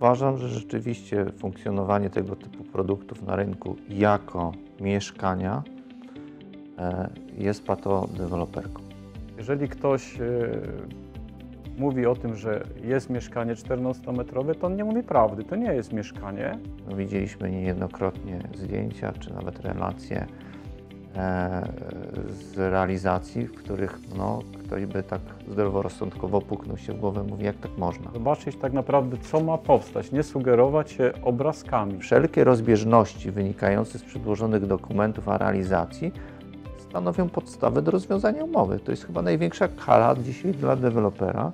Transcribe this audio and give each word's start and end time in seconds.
Uważam, 0.00 0.38
że 0.38 0.48
rzeczywiście 0.48 1.26
funkcjonowanie 1.38 2.10
tego 2.10 2.36
typu 2.36 2.64
produktów 2.64 3.22
na 3.22 3.36
rynku 3.36 3.76
jako 3.88 4.52
mieszkania 4.80 5.62
e, 6.78 7.10
jest 7.38 7.66
patodeweloperką. 7.66 8.82
Jeżeli 9.38 9.68
ktoś 9.68 10.20
e, 10.20 10.24
mówi 11.78 12.06
o 12.06 12.14
tym, 12.14 12.36
że 12.36 12.62
jest 12.84 13.10
mieszkanie 13.10 13.54
14-metrowe, 13.54 14.54
to 14.54 14.66
on 14.66 14.76
nie 14.76 14.84
mówi 14.84 15.02
prawdy. 15.02 15.44
To 15.44 15.56
nie 15.56 15.74
jest 15.74 15.92
mieszkanie. 15.92 16.58
No, 16.90 16.96
widzieliśmy 16.96 17.50
niejednokrotnie 17.50 18.40
zdjęcia 18.54 19.12
czy 19.12 19.34
nawet 19.34 19.60
relacje 19.60 20.26
z 22.30 22.58
realizacji, 22.58 23.46
w 23.46 23.54
których 23.54 23.98
no, 24.16 24.38
ktoś 24.64 24.86
by 24.86 25.02
tak 25.02 25.20
zdroworozsądkowo 25.48 26.40
puknął 26.40 26.76
się 26.76 26.92
w 26.92 27.00
głowę, 27.00 27.22
mówi 27.22 27.44
jak 27.44 27.56
tak 27.56 27.78
można. 27.78 28.10
Zobaczyć 28.12 28.56
tak 28.56 28.72
naprawdę, 28.72 29.16
co 29.18 29.40
ma 29.40 29.58
powstać, 29.58 30.12
nie 30.12 30.22
sugerować 30.22 30.90
się 30.90 31.12
obrazkami. 31.22 31.98
Wszelkie 31.98 32.44
rozbieżności 32.44 33.30
wynikające 33.30 33.98
z 33.98 34.02
przedłożonych 34.02 34.66
dokumentów 34.66 35.28
a 35.28 35.38
realizacji 35.38 36.12
stanowią 36.78 37.28
podstawę 37.28 37.82
do 37.82 37.90
rozwiązania 37.90 38.44
umowy. 38.44 38.78
To 38.78 38.90
jest 38.90 39.06
chyba 39.06 39.22
największa 39.22 39.68
kara 39.68 40.14
dzisiaj 40.14 40.52
dla 40.52 40.76
dewelopera. 40.76 41.52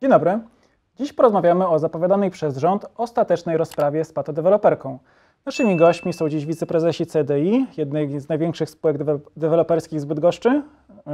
Dzień 0.00 0.10
dobry. 0.10 0.53
Dziś 1.00 1.12
porozmawiamy 1.12 1.68
o 1.68 1.78
zapowiadanej 1.78 2.30
przez 2.30 2.56
rząd 2.56 2.86
ostatecznej 2.96 3.56
rozprawie 3.56 4.04
z 4.04 4.12
patodeweloperką. 4.12 4.98
Naszymi 5.46 5.76
gośćmi 5.76 6.12
są 6.12 6.28
dziś 6.28 6.46
wiceprezesi 6.46 7.06
CDI, 7.06 7.66
jednej 7.76 8.20
z 8.20 8.28
największych 8.28 8.70
spółek 8.70 8.98
dewe- 8.98 9.18
deweloperskich 9.36 10.00
z 10.00 10.04
Bydgoszczy, 10.04 10.62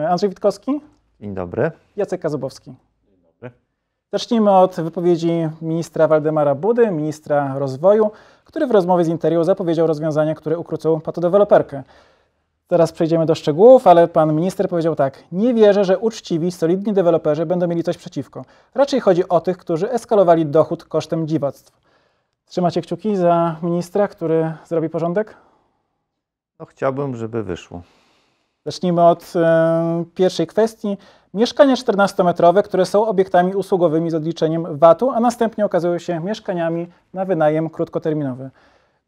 Andrzej 0.08 0.28
Witkowski, 0.30 0.80
Dzień 1.20 1.34
dobry. 1.34 1.70
Jacek 1.96 2.20
Kazubowski. 2.20 2.74
dobry. 3.32 3.50
Zacznijmy 4.12 4.50
od 4.50 4.74
wypowiedzi 4.80 5.48
ministra 5.62 6.08
Waldemara 6.08 6.54
Budy, 6.54 6.90
ministra 6.90 7.58
rozwoju, 7.58 8.10
który 8.44 8.66
w 8.66 8.70
rozmowie 8.70 9.04
z 9.04 9.08
Interią 9.08 9.44
zapowiedział 9.44 9.86
rozwiązania, 9.86 10.34
które 10.34 10.58
ukrócą 10.58 11.00
patodeweloperkę. 11.00 11.82
Teraz 12.70 12.92
przejdziemy 12.92 13.26
do 13.26 13.34
szczegółów, 13.34 13.86
ale 13.86 14.08
pan 14.08 14.34
minister 14.34 14.68
powiedział 14.68 14.96
tak: 14.96 15.24
Nie 15.32 15.54
wierzę, 15.54 15.84
że 15.84 15.98
uczciwi, 15.98 16.52
solidni 16.52 16.92
deweloperzy 16.92 17.46
będą 17.46 17.66
mieli 17.66 17.82
coś 17.82 17.96
przeciwko. 17.96 18.44
Raczej 18.74 19.00
chodzi 19.00 19.28
o 19.28 19.40
tych, 19.40 19.58
którzy 19.58 19.90
eskalowali 19.90 20.46
dochód 20.46 20.84
kosztem 20.84 21.28
dziwactw. 21.28 21.80
Trzymacie 22.46 22.82
kciuki 22.82 23.16
za 23.16 23.56
ministra, 23.62 24.08
który 24.08 24.52
zrobi 24.64 24.88
porządek? 24.88 25.36
No, 26.58 26.66
chciałbym, 26.66 27.16
żeby 27.16 27.42
wyszło. 27.42 27.82
Zacznijmy 28.64 29.06
od 29.06 29.32
e, 29.36 30.04
pierwszej 30.14 30.46
kwestii. 30.46 30.96
Mieszkania 31.34 31.74
14-metrowe, 31.74 32.62
które 32.62 32.86
są 32.86 33.06
obiektami 33.06 33.54
usługowymi 33.54 34.10
z 34.10 34.14
odliczeniem 34.14 34.78
VAT-u, 34.78 35.10
a 35.10 35.20
następnie 35.20 35.64
okazują 35.64 35.98
się 35.98 36.20
mieszkaniami 36.20 36.86
na 37.14 37.24
wynajem 37.24 37.70
krótkoterminowy. 37.70 38.50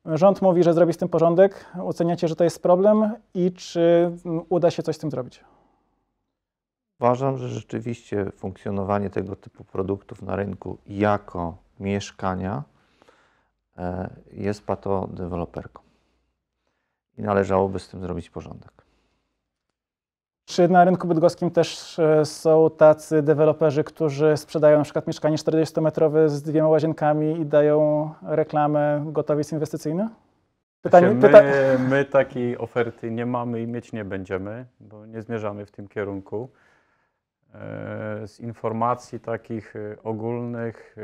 Rząd 0.04 0.42
mówi, 0.42 0.62
że 0.62 0.74
zrobi 0.74 0.92
z 0.92 0.96
tym 0.96 1.08
porządek. 1.08 1.66
Oceniacie, 1.82 2.28
że 2.28 2.36
to 2.36 2.44
jest 2.44 2.62
problem 2.62 3.14
i 3.34 3.52
czy 3.52 4.12
mm, 4.24 4.44
uda 4.48 4.70
się 4.70 4.82
coś 4.82 4.96
z 4.96 4.98
tym 4.98 5.10
zrobić? 5.10 5.44
Uważam, 7.00 7.38
że 7.38 7.48
rzeczywiście 7.48 8.32
funkcjonowanie 8.36 9.10
tego 9.10 9.36
typu 9.36 9.64
produktów 9.64 10.22
na 10.22 10.36
rynku 10.36 10.78
jako 10.86 11.56
mieszkania 11.80 12.62
e, 13.78 14.10
jest 14.32 14.66
patodeweloperką. 14.66 15.82
I 17.18 17.22
należałoby 17.22 17.78
z 17.78 17.88
tym 17.88 18.00
zrobić 18.00 18.30
porządek. 18.30 18.81
Czy 20.44 20.68
na 20.68 20.84
rynku 20.84 21.08
bydgoskim 21.08 21.50
też 21.50 21.98
e, 21.98 22.24
są 22.24 22.70
tacy 22.70 23.22
deweloperzy, 23.22 23.84
którzy 23.84 24.36
sprzedają 24.36 24.78
na 24.78 24.84
przykład 24.84 25.06
mieszkanie 25.06 25.36
40-metrowe 25.36 26.28
z 26.28 26.42
dwiema 26.42 26.68
łazienkami 26.68 27.40
i 27.40 27.46
dają 27.46 28.10
reklamę 28.22 29.04
gotowiec 29.06 29.52
inwestycyjny? 29.52 30.08
Pytanie, 30.82 31.08
my, 31.08 31.20
pyta... 31.20 31.42
my 31.88 32.04
takiej 32.04 32.58
oferty 32.58 33.10
nie 33.10 33.26
mamy 33.26 33.62
i 33.62 33.66
mieć 33.66 33.92
nie 33.92 34.04
będziemy, 34.04 34.66
bo 34.80 35.06
nie 35.06 35.22
zmierzamy 35.22 35.66
w 35.66 35.70
tym 35.70 35.88
kierunku. 35.88 36.48
E, 37.54 38.26
Z 38.26 38.40
informacji 38.40 39.20
takich 39.20 39.76
e, 39.76 40.02
ogólnych, 40.02 40.96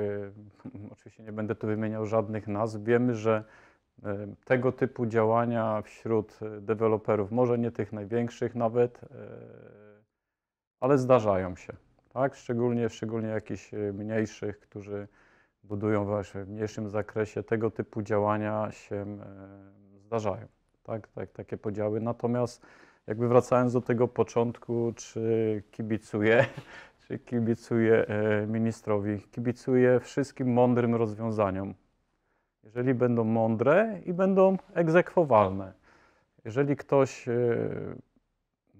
oczywiście 0.93 1.23
nie 1.23 1.33
będę 1.33 1.55
tu 1.55 1.67
wymieniał 1.67 2.07
żadnych 2.07 2.49
nazw, 2.49 2.79
wiemy, 2.83 3.15
że 3.15 3.45
tego 4.45 4.73
typu 4.73 5.07
działania 5.07 5.83
wśród 5.83 6.39
e, 6.43 6.61
deweloperów, 6.61 7.31
może 7.31 7.59
nie 7.59 7.71
tych 7.71 7.93
największych 7.93 8.55
nawet, 8.55 9.05
e, 9.05 9.09
ale 10.81 10.99
zdarzają 10.99 11.57
się. 11.57 11.73
Tak? 12.13 12.35
Szczególnie, 12.35 12.89
szczególnie 12.89 13.29
jakichś 13.29 13.75
e, 13.75 13.93
mniejszych, 13.93 14.61
którzy 14.61 15.09
budują 15.65 16.05
właśnie 16.05 16.45
w 16.45 16.49
mniejszym 16.49 16.89
zakresie, 16.89 17.43
tego 17.43 17.71
typu 17.71 18.03
działania 18.03 18.69
się 18.71 19.19
zdarzają. 20.07 20.47
Tak? 20.83 21.09
Tak, 21.09 21.31
takie 21.31 21.57
podziały. 21.57 22.01
Natomiast 22.01 22.67
jakby 23.07 23.29
wracając 23.29 23.73
do 23.73 23.81
tego 23.81 24.09
początku, 24.09 24.93
czy 24.97 25.63
kibicuję, 25.71 26.47
czy 27.07 27.19
kibicuję 27.19 28.07
ministrowi, 28.47 29.21
kibicuję 29.21 30.01
wszystkim 30.01 30.53
mądrym 30.53 30.95
rozwiązaniom. 30.95 31.75
Jeżeli 32.69 32.95
będą 32.95 33.25
mądre 33.25 34.01
i 34.07 34.13
będą 34.13 34.57
egzekwowalne. 34.75 35.73
Jeżeli 36.45 36.77
ktoś 36.77 37.29
e, 37.29 37.35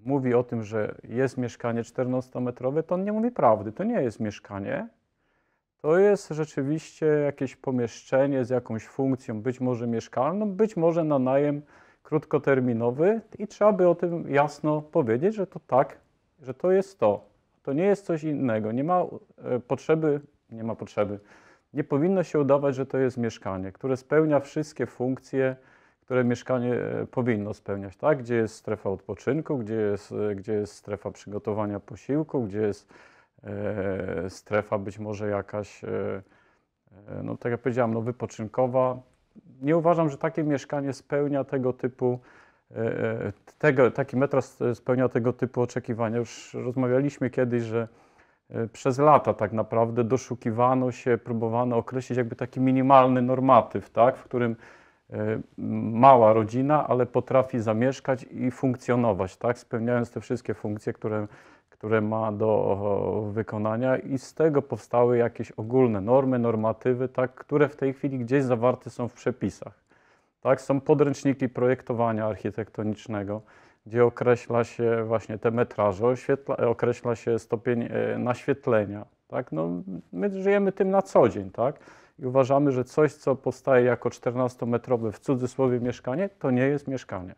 mówi 0.05 0.35
o 0.35 0.43
tym, 0.43 0.63
że 0.63 0.95
jest 1.05 1.39
mieszkanie 1.39 1.83
14-metrowe, 1.83 2.83
to 2.83 2.95
on 2.95 3.05
nie 3.05 3.13
mówi 3.13 3.31
prawdy. 3.31 3.73
To 3.73 3.85
nie 3.85 4.03
jest 4.03 4.21
mieszkanie. 4.21 4.89
To 5.83 5.99
jest 5.99 6.29
rzeczywiście 6.29 7.07
jakieś 7.07 7.57
pomieszczenie 7.57 8.45
z 8.45 8.51
jakąś 8.51 8.87
funkcją, 8.87 9.43
być 9.43 9.61
może 9.61 9.87
mieszkalną, 9.87 10.53
być 10.53 10.77
może 10.77 11.05
na 11.05 11.19
najem 11.19 11.63
krótkoterminowy 12.03 13.21
i 13.39 13.47
trzeba 13.47 13.73
by 13.73 13.89
o 13.89 13.95
tym 13.95 14.31
jasno 14.31 14.83
powiedzieć, 14.83 15.35
że 15.35 15.47
to 15.47 15.61
tak, 15.67 15.99
że 16.43 16.55
to 16.55 16.71
jest 16.71 16.99
to. 16.99 17.25
To 17.63 17.73
nie 17.73 17.85
jest 17.85 18.07
coś 18.07 18.25
innego. 18.25 18.73
Nie 18.73 18.85
ma 18.85 19.03
e, 19.03 19.61
potrzeby, 19.61 20.21
nie 20.51 20.65
ma 20.65 20.75
potrzeby. 20.75 21.19
Nie 21.75 21.85
powinno 21.85 22.23
się 22.23 22.39
udawać, 22.41 22.75
że 22.75 22.87
to 22.87 22.99
jest 22.99 23.17
mieszkanie, 23.17 23.73
które 23.73 23.97
spełnia 23.97 24.41
wszystkie 24.41 24.87
funkcje, 24.87 25.57
które 26.01 26.25
mieszkanie 26.25 26.75
e, 26.75 27.07
powinno 27.07 27.55
spełniać, 27.55 27.97
tak? 27.97 28.19
Gdzie 28.19 28.35
jest 28.35 28.55
strefa 28.55 28.91
odpoczynku, 28.91 29.59
gdzie 29.59 29.75
jest, 29.75 30.13
e, 30.13 30.35
gdzie 30.35 30.53
jest 30.53 30.73
strefa 30.73 31.11
przygotowania 31.11 31.81
posiłku, 31.81 32.43
gdzie 32.43 32.61
jest 32.61 32.93
e, 33.45 34.31
strefa 34.31 34.79
być 34.79 34.99
może 34.99 35.29
jakaś, 35.29 35.85
e, 35.85 35.89
e, 37.09 37.23
no 37.23 37.37
tak 37.37 37.53
jak 37.53 37.61
powiedziałam, 37.61 37.95
no 37.95 38.01
wypoczynkowa. 38.01 38.99
Nie 39.63 39.77
uważam, 39.77 40.11
że 40.11 40.19
takie 40.19 40.45
mieszkanie 40.45 40.93
spełnia 40.93 41.45
tego 41.45 41.73
typu, 41.73 42.21
e, 42.71 43.33
tego, 43.59 43.91
taki 43.91 44.17
metras 44.17 44.59
spełnia 44.75 45.09
tego 45.09 45.33
typu 45.33 45.63
oczekiwania. 45.63 46.19
Już 46.19 46.55
rozmawialiśmy 46.55 47.31
kiedyś, 47.31 47.63
że 47.63 47.89
przez 48.73 48.99
lata 48.99 49.35
tak 49.35 49.53
naprawdę 49.53 50.05
doszukiwano 50.05 50.93
się, 50.93 51.19
próbowano 51.19 51.77
określić 51.77 52.17
jakby 52.17 52.37
taki 52.37 52.61
minimalny 52.61 53.23
normatyw, 53.23 53.91
tak, 53.91 54.17
w 54.17 54.25
którym 54.25 54.57
e, 55.11 55.41
mała 55.93 56.33
rodzina, 56.33 56.89
ale 56.89 57.07
potrafi 57.07 57.61
zamieszkać 57.61 58.27
i 58.31 58.51
funkcjonować, 58.51 59.37
tak, 59.37 59.59
spełniając 59.59 60.11
te 60.11 60.21
wszystkie 60.21 60.55
funkcje, 60.55 60.93
które, 60.93 61.27
które 61.71 62.01
ma 62.01 62.33
do 62.33 63.31
wykonania 63.33 63.97
i 63.97 64.19
z 64.19 64.35
tego 64.35 64.63
powstały 64.63 65.19
jakieś 65.19 65.51
ogólne 65.51 66.01
normy, 66.01 66.39
normatywy, 66.39 67.09
tak, 67.09 67.35
które 67.35 67.69
w 67.69 67.77
tej 67.77 67.95
chwili 67.95 68.19
gdzieś 68.19 68.45
zawarte 68.45 68.91
są 68.91 69.09
w 69.09 69.15
przepisach. 69.15 69.89
Tak, 70.41 70.61
są 70.61 70.81
podręczniki 70.81 71.49
projektowania 71.49 72.27
architektonicznego, 72.27 73.43
gdzie 73.89 74.05
określa 74.05 74.65
się 74.65 75.05
właśnie 75.05 75.39
te 75.39 75.51
metraże, 75.51 76.07
oświetla, 76.07 76.57
określa 76.57 77.17
się 77.17 77.39
stopień 77.39 77.83
e, 77.83 78.19
naświetlenia. 78.19 79.07
Tak? 79.29 79.53
No, 79.53 79.69
my 80.13 80.43
żyjemy 80.43 80.73
tym 80.73 80.91
na 80.91 81.03
co 81.03 81.29
dzień, 81.29 81.51
tak? 81.51 81.79
I 82.19 82.27
uważamy, 82.27 82.73
że 82.73 82.85
coś, 82.85 83.15
co 83.15 83.37
powstaje 83.37 83.85
jako 83.85 84.09
14-metrowe 84.09 85.13
w 85.13 85.19
cudzysłowie 85.19 85.81
mieszkanie, 85.81 86.29
to 86.29 86.51
nie 86.51 86.63
jest 86.63 86.89
mieszkanie. 86.89 87.35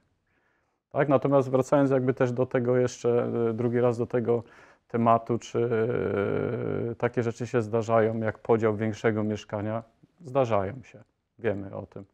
Tak? 0.92 1.08
Natomiast 1.08 1.50
wracając 1.50 1.90
jakby 1.90 2.14
też 2.14 2.32
do 2.32 2.46
tego 2.46 2.76
jeszcze, 2.76 3.30
e, 3.50 3.52
drugi 3.52 3.80
raz 3.80 3.98
do 3.98 4.06
tego 4.06 4.42
tematu, 4.88 5.38
czy 5.38 5.70
e, 6.90 6.94
takie 6.94 7.22
rzeczy 7.22 7.46
się 7.46 7.62
zdarzają, 7.62 8.18
jak 8.20 8.38
podział 8.38 8.76
większego 8.76 9.24
mieszkania, 9.24 9.82
zdarzają 10.24 10.82
się. 10.82 11.02
Wiemy 11.38 11.74
o 11.76 11.86
tym. 11.86 12.04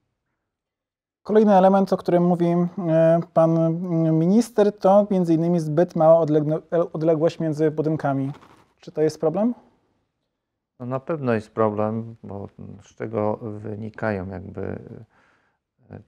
Kolejny 1.26 1.54
element, 1.54 1.92
o 1.92 1.96
którym 1.96 2.24
mówi 2.24 2.46
e, 2.46 3.20
pan 3.34 3.80
minister, 4.18 4.72
to 4.78 5.06
między 5.10 5.34
innymi 5.34 5.60
zbyt 5.60 5.96
mała 5.96 6.20
odlegno- 6.26 6.60
odległość 6.92 7.40
między 7.40 7.70
budynkami. 7.70 8.32
Czy 8.80 8.92
to 8.92 9.02
jest 9.02 9.20
problem? 9.20 9.54
No 10.80 10.86
na 10.86 11.00
pewno 11.00 11.32
jest 11.32 11.50
problem, 11.50 12.16
bo 12.22 12.48
z 12.82 12.94
czego 12.94 13.36
wynikają 13.42 14.28
jakby 14.28 14.62
e, 15.90 16.00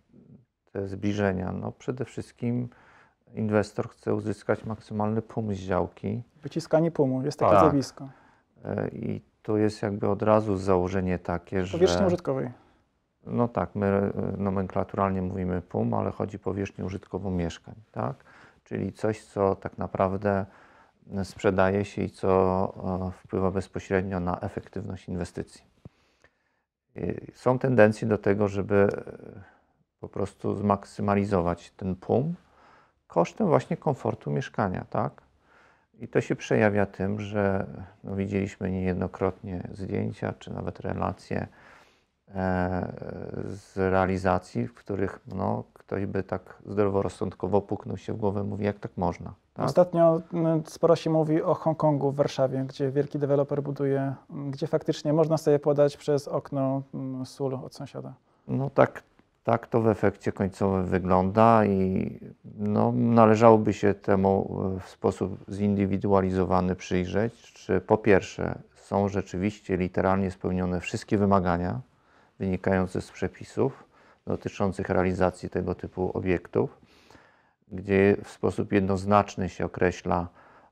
te 0.73 0.88
zbliżenia? 0.88 1.53
No 1.53 1.73
przede 1.73 2.05
wszystkim 2.05 2.69
inwestor 3.35 3.88
chce 3.88 4.15
uzyskać 4.15 4.65
maksymalny 4.65 5.23
pum 5.23 5.55
z 5.55 5.59
działki 5.59 6.23
Wyciskanie 6.43 6.91
pumu, 6.91 7.23
jest 7.23 7.38
takie 7.38 7.53
Tak. 7.53 7.61
zjawisko. 7.61 8.09
e, 8.65 8.88
i 8.88 9.23
to 9.43 9.56
jest 9.56 9.82
jakby 9.82 10.09
od 10.09 10.23
razu 10.23 10.56
założenie 10.56 11.19
takie, 11.19 11.65
że... 11.65 11.79
Powierzchni 11.79 12.06
użytkowej. 12.06 12.50
No 13.31 13.49
tak, 13.49 13.75
my 13.75 13.87
e, 13.87 14.13
nomenklaturalnie 14.37 15.23
mówimy 15.23 15.63
PUM, 15.63 15.95
ale 15.95 16.11
chodzi 16.11 16.39
powierzchnię 16.39 16.85
użytkową 16.85 17.31
mieszkań, 17.31 17.75
tak? 17.93 18.25
Czyli 18.65 18.93
coś, 18.93 19.25
co 19.25 19.55
tak 19.55 19.79
naprawdę 19.79 20.47
e, 21.13 21.25
sprzedaje 21.25 21.85
się 21.85 22.03
i 22.03 22.11
co 22.11 22.29
e, 23.09 23.13
wpływa 23.13 23.51
bezpośrednio 23.51 24.21
na 24.21 24.41
efektywność 24.41 25.09
inwestycji. 25.09 25.69
Są 27.35 27.59
tendencje 27.59 28.09
do 28.09 28.19
tego, 28.19 28.49
żeby 28.49 28.89
po 30.01 30.09
prostu 30.09 30.55
zmaksymalizować 30.55 31.71
ten 31.71 31.97
PUM 31.97 32.35
kosztem 33.07 33.47
właśnie 33.47 33.77
komfortu 33.77 34.31
mieszkania, 34.31 34.85
tak? 34.91 35.23
I 35.99 36.09
to 36.09 36.21
się 36.21 36.37
przejawia 36.37 36.87
tym, 36.87 37.21
że 37.21 37.67
no, 38.05 38.17
widzieliśmy 38.17 38.71
niejednokrotnie 38.71 39.69
zdjęcia 39.73 40.35
czy 40.39 40.53
nawet 40.53 40.81
relacje 40.81 41.47
z 43.46 43.76
realizacji, 43.76 44.67
w 44.67 44.75
których 44.75 45.20
no, 45.35 45.64
ktoś 45.75 46.06
by 46.06 46.23
tak 46.23 46.58
zdroworozsądkowo 46.67 47.61
puknął 47.61 47.96
się 47.96 48.12
w 48.12 48.17
głowę, 48.17 48.44
mówi, 48.44 48.64
jak 48.64 48.79
tak 48.79 48.93
można. 48.96 49.35
Tak? 49.55 49.67
Ostatnio 49.67 50.20
sporo 50.64 50.96
się 50.96 51.11
mówi 51.11 51.43
o 51.43 51.55
Hongkongu 51.55 52.11
w 52.11 52.17
Warszawie, 52.17 52.64
gdzie 52.69 52.90
wielki 52.90 53.19
deweloper 53.19 53.62
buduje, 53.62 54.14
gdzie 54.50 54.67
faktycznie 54.67 55.12
można 55.12 55.38
sobie 55.38 55.58
podać 55.58 55.96
przez 55.96 56.29
okno 56.29 56.82
sól 57.25 57.55
od 57.55 57.75
sąsiada. 57.75 58.14
No 58.49 58.70
tak, 58.70 59.02
tak 59.44 59.67
to 59.67 59.81
w 59.81 59.88
efekcie 59.88 60.32
końcowym 60.32 60.87
wygląda 60.87 61.64
i 61.64 62.11
no, 62.58 62.93
należałoby 62.93 63.73
się 63.73 63.94
temu 63.94 64.61
e, 64.76 64.81
w 64.81 64.88
sposób 64.88 65.38
zindywidualizowany 65.50 66.75
przyjrzeć, 66.75 67.52
czy 67.52 67.81
po 67.81 67.96
pierwsze 67.96 68.58
są 68.75 69.08
rzeczywiście 69.08 69.76
literalnie 69.76 70.31
spełnione 70.31 70.81
wszystkie 70.81 71.19
wymagania 71.19 71.81
wynikające 72.38 73.00
z 73.00 73.11
przepisów 73.11 73.85
dotyczących 74.26 74.88
realizacji 74.88 75.50
tego 75.50 75.75
typu 75.75 76.11
obiektów, 76.19 76.79
gdzie 77.73 78.17
w 78.25 78.31
sposób 78.31 78.73
jednoznaczny 78.73 79.49
się 79.49 79.64
określa 79.64 80.29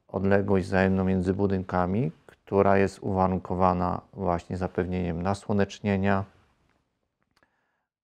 odległość 0.08 0.66
wzajemną 0.66 1.04
między 1.04 1.34
budynkami, 1.34 2.12
która 2.26 2.78
jest 2.78 2.98
uwarunkowana 2.98 4.00
właśnie 4.12 4.56
zapewnieniem 4.56 5.22
nasłonecznienia, 5.22 6.24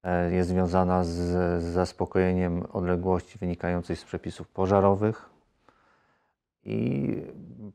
e, 0.03 0.33
jest 0.33 0.49
związana 0.49 1.05
z, 1.05 1.63
zaspokojeniem 1.63 2.67
odległości 2.73 3.39
wynikającej 3.39 3.97
z 3.97 4.05
przepisów 4.05 4.49
pożarowych 4.49 5.31
i 6.65 7.17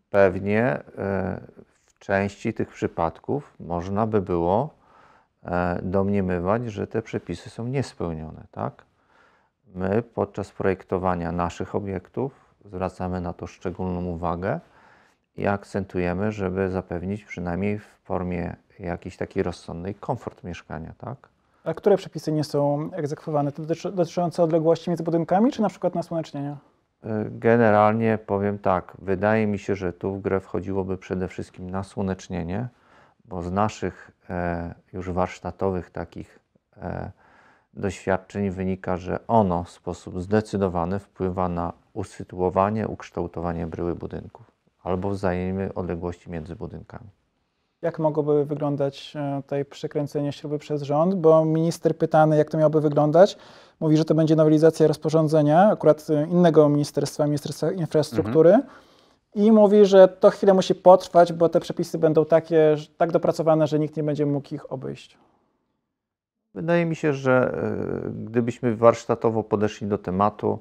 pewnie 0.10 0.63
e, 0.63 0.81
w 1.86 2.00
części 2.00 2.54
tych 2.54 2.69
przypadków 2.69 3.54
można 3.60 4.07
by 4.07 4.22
było 4.22 4.77
domniemywać, 5.84 6.72
że 6.72 6.88
te 6.88 7.02
przepisy 7.02 7.50
są 7.50 7.68
niespełnione, 7.68 8.44
tak? 8.52 8.86
My 9.76 10.02
podczas 10.02 10.52
projektowania 10.52 11.32
naszych 11.32 11.76
obiektów 11.76 12.32
zwracamy 12.66 13.22
na 13.22 13.34
to 13.34 13.48
szczególną 13.48 14.06
uwagę 14.06 14.60
i 15.38 15.48
akcentujemy, 15.48 16.32
żeby 16.32 16.70
zapewnić 16.70 17.26
przynajmniej 17.26 17.80
w 17.80 17.86
formie 18.04 18.56
jakiejś 18.80 19.18
takiej 19.18 19.44
rozsądnej 19.44 19.96
komfort 19.96 20.44
mieszkania, 20.44 20.94
tak? 20.98 21.30
A 21.64 21.74
które 21.74 21.98
przepisy 21.98 22.32
nie 22.32 22.44
są 22.44 22.90
egzekwowane? 22.94 23.52
Dotyczy- 23.52 23.92
dotyczące 23.92 24.44
odległości 24.44 24.90
między 24.90 25.04
budynkami, 25.04 25.52
czy 25.52 25.62
na 25.62 25.70
przykład 25.70 25.96
nasłonecznienia? 25.96 26.58
Y, 27.06 27.10
Generalnie 27.32 28.18
powiem 28.26 28.60
tak, 28.60 28.98
wydaje 29.00 29.48
mi 29.48 29.60
się, 29.60 29.76
że 29.76 29.94
tu 29.94 30.16
w 30.16 30.22
grę 30.22 30.40
wchodziłoby 30.40 30.98
przede 30.98 31.28
wszystkim 31.28 31.70
nasłonecznienie, 31.70 32.68
bo 33.28 33.42
z 33.42 33.52
naszych 33.52 34.12
e, 34.30 34.76
już 34.94 35.10
warsztatowych 35.10 35.90
takich 35.90 36.40
e, 36.78 37.12
doświadczeń 37.74 38.50
wynika, 38.50 38.98
że 38.98 39.20
ono 39.28 39.64
w 39.64 39.70
sposób 39.70 40.22
zdecydowany 40.22 41.00
wpływa 41.00 41.50
na 41.50 41.74
usytuowanie, 41.94 42.88
ukształtowanie 42.88 43.68
bryły 43.68 43.96
budynków 43.96 44.52
albo 44.84 45.10
wzajemne 45.10 45.76
odległości 45.76 46.30
między 46.30 46.56
budynkami. 46.56 47.10
Jak 47.82 48.00
mogłoby 48.00 48.46
wyglądać 48.46 49.14
e, 49.16 49.42
tutaj 49.42 49.66
przykręcenie 49.66 50.32
śruby 50.32 50.60
przez 50.60 50.82
rząd? 50.82 51.16
Bo 51.16 51.46
minister 51.46 51.98
pytany, 51.98 52.38
jak 52.38 52.50
to 52.50 52.58
miałoby 52.58 52.82
wyglądać, 52.82 53.38
mówi, 53.80 53.98
że 53.98 54.06
to 54.06 54.16
będzie 54.16 54.36
nowelizacja 54.36 54.88
rozporządzenia, 54.88 55.70
akurat 55.72 56.08
innego 56.30 56.70
ministerstwa, 56.70 57.26
Ministerstwa 57.26 57.72
Infrastruktury. 57.72 58.60
I 59.36 59.52
mówi, 59.52 59.86
że 59.86 60.08
to 60.08 60.30
chwilę 60.30 60.54
musi 60.54 60.76
potrwać, 60.76 61.34
bo 61.34 61.50
te 61.50 61.60
przepisy 61.60 61.98
będą 61.98 62.26
takie, 62.26 62.76
tak 62.98 63.12
dopracowane, 63.12 63.68
że 63.68 63.80
nikt 63.80 63.98
nie 63.98 64.04
będzie 64.04 64.26
mógł 64.26 64.56
ich 64.56 64.72
obejść. 64.72 65.18
Wydaje 66.54 66.86
mi 66.86 66.96
się, 66.96 67.14
że 67.14 67.54
e, 68.06 68.10
gdybyśmy 68.10 68.76
warsztatowo 68.76 69.44
podeszli 69.44 69.88
do 69.88 69.98
tematu, 69.98 70.60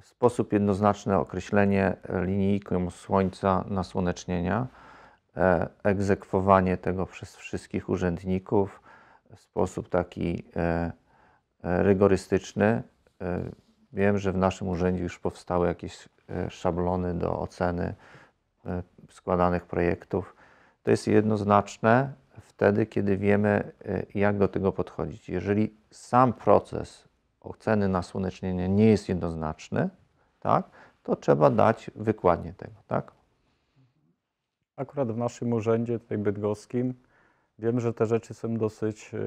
w 0.00 0.06
sposób 0.06 0.52
jednoznaczny 0.52 1.18
określenie 1.18 1.96
e, 2.02 2.24
linijką 2.24 2.90
słońca 2.90 3.64
nasłonecznienia, 3.68 4.66
e, 5.36 5.68
egzekwowanie 5.82 6.76
tego 6.76 7.06
przez 7.06 7.36
wszystkich 7.36 7.88
urzędników 7.88 8.80
w 9.34 9.40
sposób 9.40 9.88
taki 9.88 10.44
rygorystyczny. 11.62 12.82
Wiem, 13.92 14.18
że 14.18 14.32
w 14.32 14.36
naszym 14.36 14.68
urzędzie 14.68 15.02
już 15.02 15.18
powstały 15.18 15.66
jakieś 15.66 16.08
szablony 16.48 17.14
do 17.14 17.40
oceny 17.40 17.94
e, 18.66 18.82
składanych 19.10 19.66
projektów. 19.66 20.36
To 20.82 20.90
jest 20.90 21.06
jednoznaczne 21.06 22.12
wtedy, 22.40 22.86
kiedy 22.86 23.16
wiemy, 23.16 23.72
e, 23.84 24.02
jak 24.14 24.38
do 24.38 24.48
tego 24.48 24.72
podchodzić. 24.72 25.28
Jeżeli 25.28 25.74
sam 25.90 26.32
proces 26.32 27.08
oceny 27.40 27.88
nasłonecznienia 27.88 28.66
nie 28.66 28.86
jest 28.86 29.08
jednoznaczny, 29.08 29.88
tak, 30.40 30.70
to 31.02 31.16
trzeba 31.16 31.50
dać 31.50 31.90
wykładnię 31.96 32.52
tego. 32.52 32.74
Tak? 32.86 33.12
Akurat 34.76 35.12
w 35.12 35.16
naszym 35.16 35.52
urzędzie, 35.52 35.98
tutaj 35.98 36.18
bydgoskim, 36.18 36.94
wiem, 37.58 37.80
że 37.80 37.94
te 37.94 38.06
rzeczy 38.06 38.34
są 38.34 38.56
dosyć 38.56 39.10
e, 39.14 39.18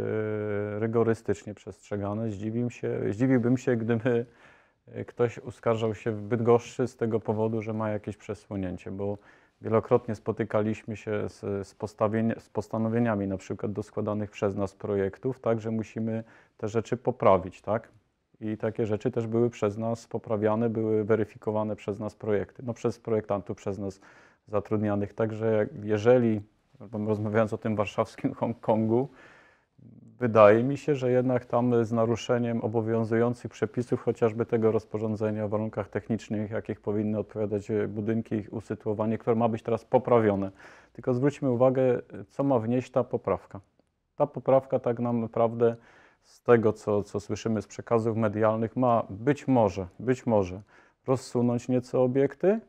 rygorystycznie 0.79 1.53
przestrzegane. 1.53 2.31
Zdziwił 2.31 2.69
się, 2.69 2.99
zdziwiłbym 3.09 3.57
się, 3.57 3.75
gdyby 3.75 4.09
e, 4.09 4.25
ktoś 5.07 5.37
uskarżał 5.37 5.95
się 5.95 6.11
w 6.11 6.21
Bydgoszczy 6.21 6.87
z 6.87 6.95
tego 6.95 7.19
powodu, 7.19 7.61
że 7.61 7.73
ma 7.73 7.89
jakieś 7.89 8.17
przesłonięcie, 8.17 8.91
bo 8.91 9.17
wielokrotnie 9.61 10.15
spotykaliśmy 10.15 10.97
się 10.97 11.29
z, 11.29 11.67
z, 11.67 11.75
z 12.37 12.49
postanowieniami 12.49 13.27
na 13.27 13.37
przykład 13.37 13.71
do 13.71 13.83
składanych 13.83 14.31
przez 14.31 14.55
nas 14.55 14.75
projektów, 14.75 15.39
tak, 15.39 15.61
że 15.61 15.71
musimy 15.71 16.23
te 16.57 16.67
rzeczy 16.67 16.97
poprawić, 16.97 17.61
tak? 17.61 17.89
I 18.41 18.57
takie 18.57 18.85
rzeczy 18.85 19.11
też 19.11 19.27
były 19.27 19.49
przez 19.49 19.77
nas 19.77 20.07
poprawiane, 20.07 20.69
były 20.69 21.03
weryfikowane 21.03 21.75
przez 21.75 21.99
nas 21.99 22.15
projekty, 22.15 22.63
no 22.65 22.73
przez 22.73 22.99
projektantów, 22.99 23.57
przez 23.57 23.79
nas 23.79 23.99
zatrudnianych. 24.47 25.13
Także 25.13 25.67
jeżeli, 25.83 26.41
rozmawiając 27.07 27.53
o 27.53 27.57
tym 27.57 27.75
warszawskim 27.75 28.33
Hongkongu, 28.33 29.09
wydaje 30.19 30.63
mi 30.63 30.77
się, 30.77 30.95
że 30.95 31.11
jednak 31.11 31.45
tam 31.45 31.85
z 31.85 31.91
naruszeniem 31.91 32.61
obowiązujących 32.61 33.51
przepisów, 33.51 34.01
chociażby 34.01 34.45
tego 34.45 34.71
rozporządzenia 34.71 35.45
o 35.45 35.49
warunkach 35.49 35.89
technicznych, 35.89 36.51
jakich 36.51 36.81
powinny 36.81 37.19
odpowiadać 37.19 37.67
budynki, 37.87 38.35
ich 38.35 38.53
usytuowanie, 38.53 39.17
które 39.17 39.35
ma 39.35 39.49
być 39.49 39.63
teraz 39.63 39.85
poprawione. 39.85 40.51
Tylko 40.93 41.13
zwróćmy 41.13 41.51
uwagę, 41.51 42.01
co 42.29 42.43
ma 42.43 42.59
wnieść 42.59 42.91
ta 42.91 43.03
poprawka. 43.03 43.59
Ta 44.15 44.27
poprawka 44.27 44.79
tak 44.79 44.99
naprawdę 44.99 45.75
z 46.23 46.41
tego, 46.41 46.73
co, 46.73 47.03
co 47.03 47.19
słyszymy 47.19 47.61
z 47.61 47.67
przekazów 47.67 48.17
medialnych, 48.17 48.75
ma 48.75 49.05
być 49.09 49.47
może, 49.47 49.87
być 49.99 50.25
może 50.25 50.61
rozsunąć 51.07 51.67
nieco 51.67 52.03
obiekty, 52.03 52.59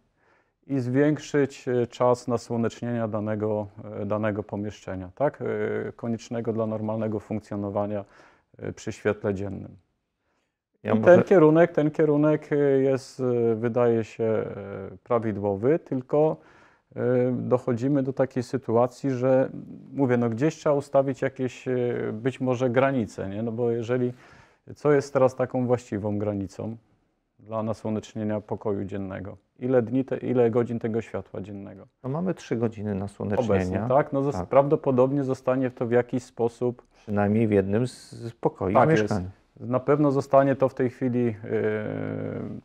i 0.66 0.80
zwiększyć 0.80 1.68
e, 1.68 1.86
czas 1.86 2.28
nasłonecznienia 2.28 3.08
danego, 3.08 3.66
e, 4.00 4.06
danego 4.06 4.42
pomieszczenia, 4.42 5.10
tak? 5.14 5.42
E, 5.42 5.92
koniecznego 5.92 6.52
dla 6.52 6.66
normalnego 6.66 7.20
funkcjonowania 7.20 8.04
przy 8.76 8.92
świetle 8.92 9.34
dziennym. 9.34 9.76
Ja 10.82 10.94
może- 10.94 11.04
ten 11.04 11.22
kierunek, 11.22 11.72
ten 11.72 11.90
kierunek 11.90 12.50
jest, 12.82 13.22
wydaje 13.56 14.04
się, 14.04 14.44
prawidłowy, 15.04 15.78
tylko 15.78 16.36
dochodzimy 17.32 18.02
do 18.02 18.12
takiej 18.12 18.42
sytuacji, 18.42 19.10
że 19.10 19.50
mówię, 19.92 20.16
no 20.16 20.30
gdzieś 20.30 20.56
trzeba 20.56 20.74
ustawić 20.74 21.22
jakieś 21.22 21.64
być 22.12 22.40
może 22.40 22.70
granice, 22.70 23.28
nie? 23.28 23.42
No 23.42 23.52
bo 23.52 23.70
jeżeli, 23.70 24.12
co 24.74 24.92
jest 24.92 25.12
teraz 25.12 25.34
taką 25.36 25.66
właściwą 25.66 26.18
granicą 26.18 26.76
dla 27.38 27.62
nasłonecznienia 27.62 28.40
pokoju 28.40 28.84
dziennego? 28.84 29.36
Ile 29.58 29.82
dni, 29.82 30.04
te, 30.04 30.16
ile 30.16 30.50
godzin 30.50 30.78
tego 30.78 31.00
światła 31.00 31.40
dziennego? 31.40 31.86
No 32.04 32.10
mamy 32.10 32.34
3 32.34 32.56
godziny 32.56 32.90
Obecnie, 32.90 33.00
nasłonecznienia, 33.00 33.88
tak? 33.88 34.12
No 34.12 34.32
Tak. 34.32 34.46
prawdopodobnie 34.46 35.24
zostanie 35.24 35.70
to 35.70 35.86
w 35.86 35.90
jakiś 35.90 36.22
sposób 36.22 36.82
przynajmniej 36.94 37.48
w 37.48 37.50
jednym 37.50 37.86
z 37.86 38.32
pokoi 38.40 38.74
Tak 38.74 38.90
jest. 38.90 39.02
mieszkań. 39.02 39.30
Na 39.60 39.80
pewno 39.80 40.10
zostanie 40.10 40.56
to 40.56 40.68
w 40.68 40.74
tej 40.74 40.90
chwili, 40.90 41.24
yy, 41.24 41.34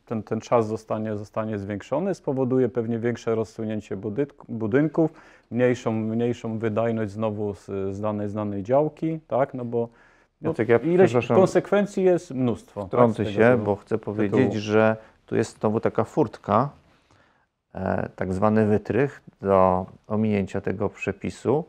ten, 0.05 0.24
ten 0.24 0.41
czas 0.41 0.67
zostanie, 0.67 1.17
zostanie 1.17 1.57
zwiększony, 1.57 2.13
spowoduje 2.13 2.69
pewnie 2.69 3.00
większe 3.00 3.36
rozsunięcie 3.36 3.98
budynku, 3.98 4.45
budynków, 4.50 5.13
mniejszą, 5.51 5.91
mniejszą 5.91 6.60
wydajność 6.60 7.12
znowu 7.12 7.53
z, 7.55 7.65
z, 7.95 8.01
danej, 8.01 8.29
z 8.29 8.33
danej 8.33 8.63
działki, 8.63 9.19
tak, 9.27 9.53
no 9.53 9.65
bo 9.65 9.89
no, 10.41 10.50
Jacek, 10.50 10.69
ja 10.69 10.77
ileś 10.77 11.27
konsekwencji 11.27 12.03
jest 12.03 12.31
mnóstwo. 12.31 12.86
Wtrącę 12.86 13.24
tak, 13.25 13.33
się, 13.33 13.57
bo 13.65 13.75
chcę 13.75 13.98
powiedzieć, 13.98 14.39
tytułu. 14.39 14.62
że 14.62 14.98
tu 15.25 15.36
jest 15.36 15.60
znowu 15.60 15.79
taka 15.79 16.03
furtka, 16.03 16.69
tak 18.15 18.33
zwany 18.33 18.65
wytrych 18.65 19.21
do 19.41 19.85
ominięcia 20.07 20.61
tego 20.61 20.89
przepisu, 20.89 21.65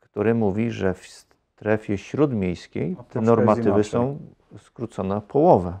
który 0.00 0.34
mówi, 0.34 0.70
że 0.70 0.94
w 0.94 1.06
strefie 1.06 1.98
śródmiejskiej 1.98 2.96
te 3.10 3.20
normatywy 3.20 3.84
są 3.84 4.18
skrócone 4.58 5.16
o 5.16 5.20
połowę. 5.20 5.78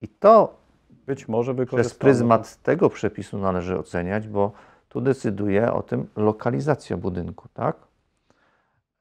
I 0.00 0.08
to 0.08 0.62
Być 1.06 1.28
może 1.28 1.54
przez 1.54 1.94
pryzmat 1.94 2.62
tego 2.62 2.90
przepisu 2.90 3.38
należy 3.38 3.78
oceniać, 3.78 4.28
bo 4.28 4.52
tu 4.88 5.00
decyduje 5.00 5.72
o 5.72 5.82
tym 5.82 6.06
lokalizacja 6.16 6.96
budynku, 6.96 7.48
tak? 7.54 7.76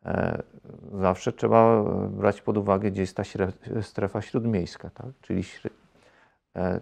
E, 0.06 0.44
Zawsze 0.94 1.32
trzeba 1.32 1.82
e, 1.82 2.10
brać 2.10 2.42
pod 2.42 2.58
uwagę, 2.58 2.92
gdzie 2.92 3.02
jest 3.02 3.18
ta 3.18 3.24
strefa 3.82 4.22
śródmiejska, 4.22 4.90
tak? 4.90 5.08
Czyli 5.22 5.44
e, 6.56 6.80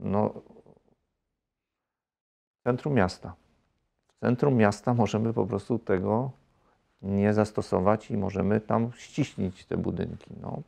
no, 0.00 0.34
centrum 2.62 2.94
miasta. 2.94 3.34
W 4.08 4.20
centrum 4.20 4.54
miasta 4.54 4.94
możemy 4.94 5.32
po 5.32 5.46
prostu 5.46 5.78
tego 5.78 6.30
nie 7.02 7.34
zastosować 7.34 8.10
i 8.10 8.16
możemy 8.16 8.60
tam 8.60 8.90
ściśnić 8.96 9.64
te 9.64 9.76
budynki. 9.76 10.30
No. 10.42 10.62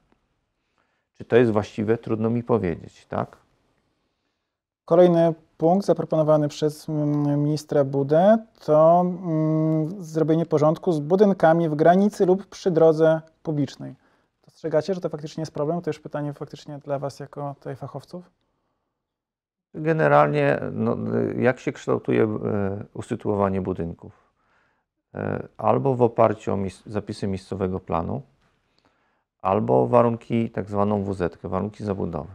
Czy 1.15 1.25
to 1.25 1.37
jest 1.37 1.53
właściwe? 1.53 1.99
Trudno 1.99 2.31
mi 2.31 2.43
powiedzieć, 2.43 3.07
tak? 3.07 3.37
Kolejny 4.85 5.35
punkt 5.59 5.87
zaproponowany 5.87 6.49
przez 6.49 6.89
mm, 6.89 7.43
ministra 7.43 7.85
Budę 7.85 8.39
to 8.65 9.01
mm, 9.01 10.05
zrobienie 10.05 10.47
porządku 10.47 10.93
z 10.93 11.01
budynkami 11.01 11.69
w 11.69 11.75
granicy 11.75 12.27
lub 12.27 12.47
przy 12.47 12.71
drodze 12.71 13.21
publicznej. 13.43 13.95
Dostrzegacie, 14.45 14.95
że 14.95 15.01
to 15.01 15.09
faktycznie 15.09 15.43
jest 15.43 15.53
problem? 15.53 15.83
To 15.83 15.91
już 15.91 16.01
pytanie 16.01 16.33
faktycznie 16.33 16.79
dla 16.79 16.99
Was 16.99 17.21
jako 17.21 17.55
tutaj 17.55 17.77
fachowców. 17.77 18.31
Generalnie, 19.75 20.61
no, 20.73 20.97
jak 21.39 21.61
się 21.61 21.73
kształtuje 21.73 22.23
e, 22.23 22.29
usytuowanie 22.95 23.61
budynków? 23.61 24.13
E, 25.15 25.49
Albo 25.57 25.95
w 25.95 26.03
oparciu 26.03 26.53
o 26.55 26.59
zapisy 26.87 27.27
miejscowego 27.27 27.81
planu, 27.81 28.23
albo 29.43 29.87
warunki, 29.87 30.51
tak 30.51 30.71
zwaną 30.71 31.05
WZ, 31.05 31.39
warunki 31.43 31.85
zabudowy. 31.85 32.33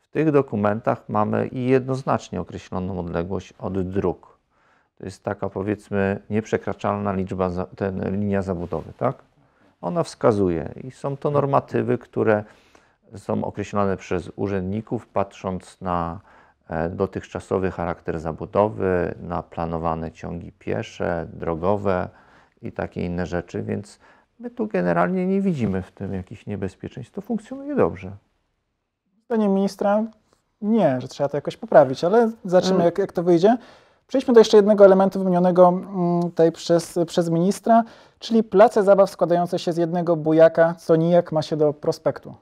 W 0.00 0.08
tych 0.08 0.30
dokumentach 0.30 1.08
mamy 1.08 1.48
jednoznacznie 1.52 2.40
określoną 2.40 3.00
odległość 3.00 3.52
od 3.58 3.90
dróg. 3.90 4.38
To 4.98 5.04
jest 5.04 5.24
taka 5.24 5.48
powiedzmy 5.48 6.22
nieprzekraczalna 6.30 7.12
liczba, 7.12 7.50
ten, 7.76 8.10
linia 8.10 8.42
zabudowy, 8.42 8.92
tak? 8.98 9.22
Ona 9.80 10.02
wskazuje 10.02 10.74
i 10.84 10.90
są 10.90 11.16
to 11.16 11.30
normatywy, 11.30 11.98
które 11.98 12.44
są 13.16 13.44
określone 13.44 13.96
przez 13.96 14.32
urzędników, 14.36 15.06
patrząc 15.06 15.80
na 15.80 16.20
dotychczasowy 16.90 17.70
charakter 17.70 18.20
zabudowy, 18.20 19.14
na 19.20 19.42
planowane 19.42 20.12
ciągi 20.12 20.52
piesze, 20.52 21.26
drogowe 21.32 22.08
i 22.62 22.72
takie 22.72 23.04
inne 23.06 23.26
rzeczy, 23.26 23.62
więc 23.62 23.98
my 24.38 24.50
tu 24.50 24.66
generalnie 24.66 25.26
nie 25.26 25.40
widzimy 25.40 25.82
w 25.82 25.90
tym 25.92 26.14
jakichś 26.14 26.46
niebezpieczeństw. 26.46 27.14
To 27.14 27.20
funkcjonuje 27.20 27.74
dobrze. 27.74 28.10
Zdaniem 29.26 29.54
ministra 29.54 30.04
nie, 30.62 31.00
że 31.00 31.08
trzeba 31.08 31.28
to 31.28 31.36
jakoś 31.36 31.56
poprawić, 31.56 32.04
ale 32.04 32.30
zobaczymy, 32.44 32.74
Mm. 32.74 32.84
jak, 32.84 32.98
jak 32.98 33.12
to 33.12 33.22
wyjdzie. 33.22 33.56
Przejdźmy 34.06 34.34
do 34.34 34.40
jeszcze 34.40 34.56
jednego 34.56 34.84
elementu 34.84 35.18
wymienionego 35.18 35.68
mm, 35.68 36.22
tutaj 36.22 36.52
przez, 36.52 36.98
przez 37.06 37.30
ministra, 37.30 37.84
czyli 38.18 38.42
place 38.42 38.82
zabaw 38.82 39.10
składające 39.10 39.58
się 39.58 39.72
z 39.72 39.76
jednego 39.76 40.16
bujaka, 40.16 40.74
co 40.74 40.96
nijak 40.96 41.32
ma 41.32 41.42
się 41.42 41.56
do 41.56 41.72
prospektu. 41.72 42.34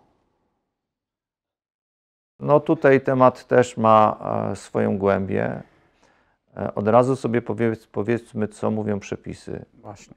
No 2.41 2.61
tutaj 2.61 3.01
temat 3.01 3.47
też 3.47 3.77
ma 3.77 4.19
e, 4.51 4.57
swoją 4.57 4.99
głębię. 4.99 5.63
E, 6.57 6.75
Od 6.75 6.89
razu 6.89 7.17
sobie 7.17 7.43
powiedz, 7.43 7.87
powiedzmy, 7.87 8.49
co 8.49 8.71
mówią 8.71 9.01
przepisy. 9.01 9.65
Właśnie. 9.75 10.15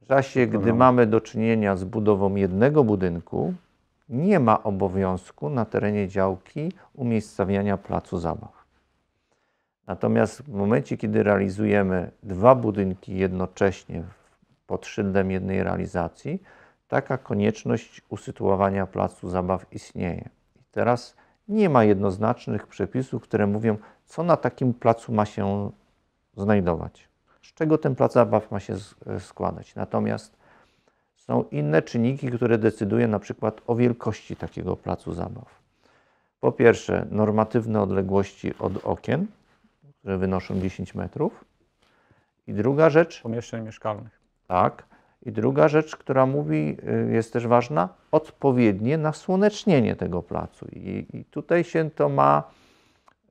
W 0.00 0.06
czasie, 0.06 0.46
gdy 0.46 0.58
Dobra. 0.58 0.74
mamy 0.74 1.06
do 1.06 1.20
czynienia 1.20 1.76
z 1.76 1.84
budową 1.84 2.34
jednego 2.34 2.84
budynku, 2.84 3.54
nie 4.08 4.40
ma 4.40 4.62
obowiązku 4.62 5.50
na 5.50 5.64
terenie 5.64 6.08
działki 6.08 6.72
umiejscawiania 6.94 7.76
placu 7.76 8.18
zabaw. 8.18 8.64
Natomiast 9.86 10.42
w 10.42 10.48
momencie, 10.48 10.96
kiedy 10.96 11.22
realizujemy 11.22 12.10
dwa 12.22 12.54
budynki 12.54 13.16
jednocześnie 13.16 14.02
pod 14.66 14.86
szyldem 14.86 15.30
jednej 15.30 15.62
realizacji, 15.62 16.42
taka 16.88 17.18
konieczność 17.18 18.02
usytuowania 18.08 18.86
placu 18.86 19.28
zabaw 19.28 19.66
istnieje. 19.72 20.28
I 20.60 20.62
teraz 20.70 21.16
nie 21.50 21.68
ma 21.68 21.84
jednoznacznych 21.84 22.66
przepisów, 22.66 23.22
które 23.22 23.46
mówią, 23.46 23.76
co 24.06 24.22
na 24.22 24.36
takim 24.36 24.74
placu 24.74 25.12
ma 25.12 25.26
się 25.26 25.70
znajdować, 26.36 27.08
z 27.42 27.54
czego 27.54 27.78
ten 27.78 27.94
plac 27.94 28.12
zabaw 28.12 28.50
ma 28.50 28.60
się 28.60 28.76
e, 29.06 29.20
składać. 29.20 29.74
Natomiast 29.74 30.36
są 31.16 31.44
inne 31.50 31.82
czynniki, 31.82 32.30
które 32.30 32.58
decydują 32.58 33.08
na 33.08 33.18
przykład 33.18 33.60
o 33.66 33.74
wielkości 33.74 34.36
takiego 34.36 34.76
placu 34.76 35.12
zabaw. 35.12 35.60
Po 36.40 36.52
pierwsze, 36.52 37.06
normatywne 37.10 37.82
odległości 37.82 38.58
od 38.58 38.84
okien, 38.84 39.26
które 39.98 40.18
wynoszą 40.18 40.60
10 40.60 40.94
metrów. 40.94 41.44
I 42.46 42.54
druga 42.54 42.90
rzecz, 42.90 43.22
Pomieszczeń 43.22 43.64
mieszkalnych. 43.64 44.20
tak, 44.46 44.84
i 45.22 45.32
druga 45.32 45.68
rzecz, 45.68 45.96
która 45.96 46.26
mówi, 46.26 46.76
y, 47.08 47.12
jest 47.12 47.32
też 47.32 47.46
ważna, 47.46 47.88
odpowiednie 48.12 48.98
nasłonecznienie 48.98 49.96
tego 49.96 50.22
placu. 50.22 50.66
I, 50.72 51.06
I 51.12 51.24
tutaj 51.24 51.64
się 51.64 51.90
to 51.90 52.08
ma 52.08 52.42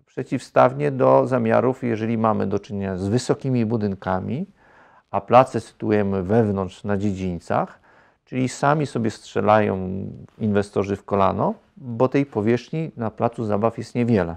przeciwstawnie 0.06 0.92
do 0.92 1.28
zamiarów, 1.28 1.84
jeżeli 1.84 2.18
mamy 2.18 2.48
do 2.48 2.60
czynienia 2.60 2.98
z 2.98 3.08
wysokimi 3.08 3.66
budynkami, 3.66 4.46
a 5.12 5.22
place 5.22 5.60
sytuujemy 5.60 6.24
wewnątrz 6.24 6.84
na 6.84 6.98
dziedzińcach, 6.98 7.80
czyli 8.26 8.50
sami 8.50 8.86
sobie 8.86 9.12
strzelają 9.12 9.90
inwestorzy 10.38 10.96
w 10.96 11.06
kolano, 11.06 11.54
bo 11.78 12.08
tej 12.08 12.26
powierzchni 12.26 12.92
na 12.98 13.12
placu 13.12 13.46
zabaw 13.46 13.78
jest 13.78 13.96
niewiele. 13.96 14.36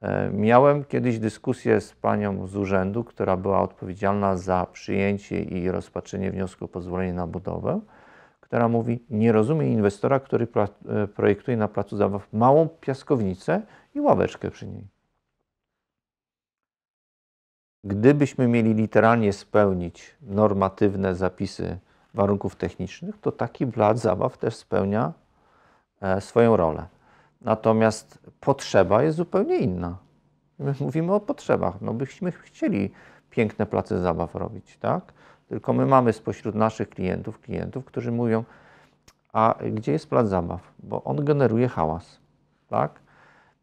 E, 0.00 0.30
Miałem 0.30 0.84
kiedyś 0.84 1.18
dyskusję 1.18 1.80
z 1.80 1.92
panią 1.92 2.46
z 2.46 2.56
urzędu, 2.56 3.04
która 3.04 3.36
była 3.36 3.60
odpowiedzialna 3.60 4.36
za 4.36 4.66
przyjęcie 4.72 5.42
i 5.42 5.70
rozpatrzenie 5.70 6.30
wniosku 6.30 6.64
o 6.64 6.68
pozwolenie 6.68 7.12
na 7.12 7.26
budowę, 7.26 7.80
która 8.40 8.68
mówi: 8.68 9.04
Nie 9.10 9.32
rozumie 9.32 9.72
inwestora, 9.72 10.20
który 10.20 10.46
e, 10.88 11.06
projektuje 11.06 11.56
na 11.56 11.68
placu 11.68 11.96
zabaw 11.96 12.32
małą 12.32 12.68
piaskownicę 12.68 13.62
i 13.94 14.00
ławeczkę 14.00 14.50
przy 14.50 14.66
niej. 14.66 14.88
Gdybyśmy 17.84 18.48
mieli 18.48 18.74
literalnie 18.74 19.32
spełnić 19.32 20.16
normatywne 20.22 21.14
zapisy 21.14 21.78
warunków 22.14 22.56
technicznych, 22.56 23.18
to 23.20 23.32
taki 23.32 23.66
plac 23.66 23.98
zabaw 23.98 24.38
też 24.38 24.56
spełnia 24.56 25.12
e, 26.00 26.20
swoją 26.20 26.56
rolę. 26.56 26.95
Natomiast 27.46 28.18
potrzeba 28.40 29.02
jest 29.02 29.16
zupełnie 29.16 29.58
inna. 29.58 29.96
My 30.58 30.74
mówimy 30.80 31.14
o 31.14 31.20
potrzebach. 31.20 31.80
No 31.80 31.94
byśmy 31.94 32.32
chcieli 32.32 32.90
piękne 33.30 33.66
place 33.66 34.00
zabaw 34.00 34.34
robić, 34.34 34.78
tak? 34.80 35.12
Tylko 35.48 35.72
my 35.72 35.86
mamy 35.86 36.12
spośród 36.12 36.54
naszych 36.54 36.90
klientów 36.90 37.40
klientów, 37.40 37.84
którzy 37.84 38.12
mówią, 38.12 38.44
a 39.32 39.54
gdzie 39.72 39.92
jest 39.92 40.10
plac 40.10 40.28
zabaw? 40.28 40.60
Bo 40.78 41.04
on 41.04 41.24
generuje 41.24 41.68
hałas, 41.68 42.20
tak? 42.68 43.00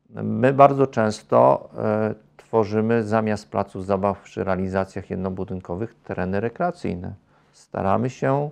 My 0.09 0.53
bardzo 0.53 0.87
często 0.87 1.69
e, 1.77 2.15
tworzymy 2.37 3.03
zamiast 3.03 3.51
placów 3.51 3.85
zabaw 3.85 4.21
przy 4.21 4.43
realizacjach 4.43 5.09
jednobudynkowych 5.09 5.95
tereny 6.03 6.39
rekreacyjne. 6.39 7.13
Staramy 7.51 8.09
się 8.09 8.49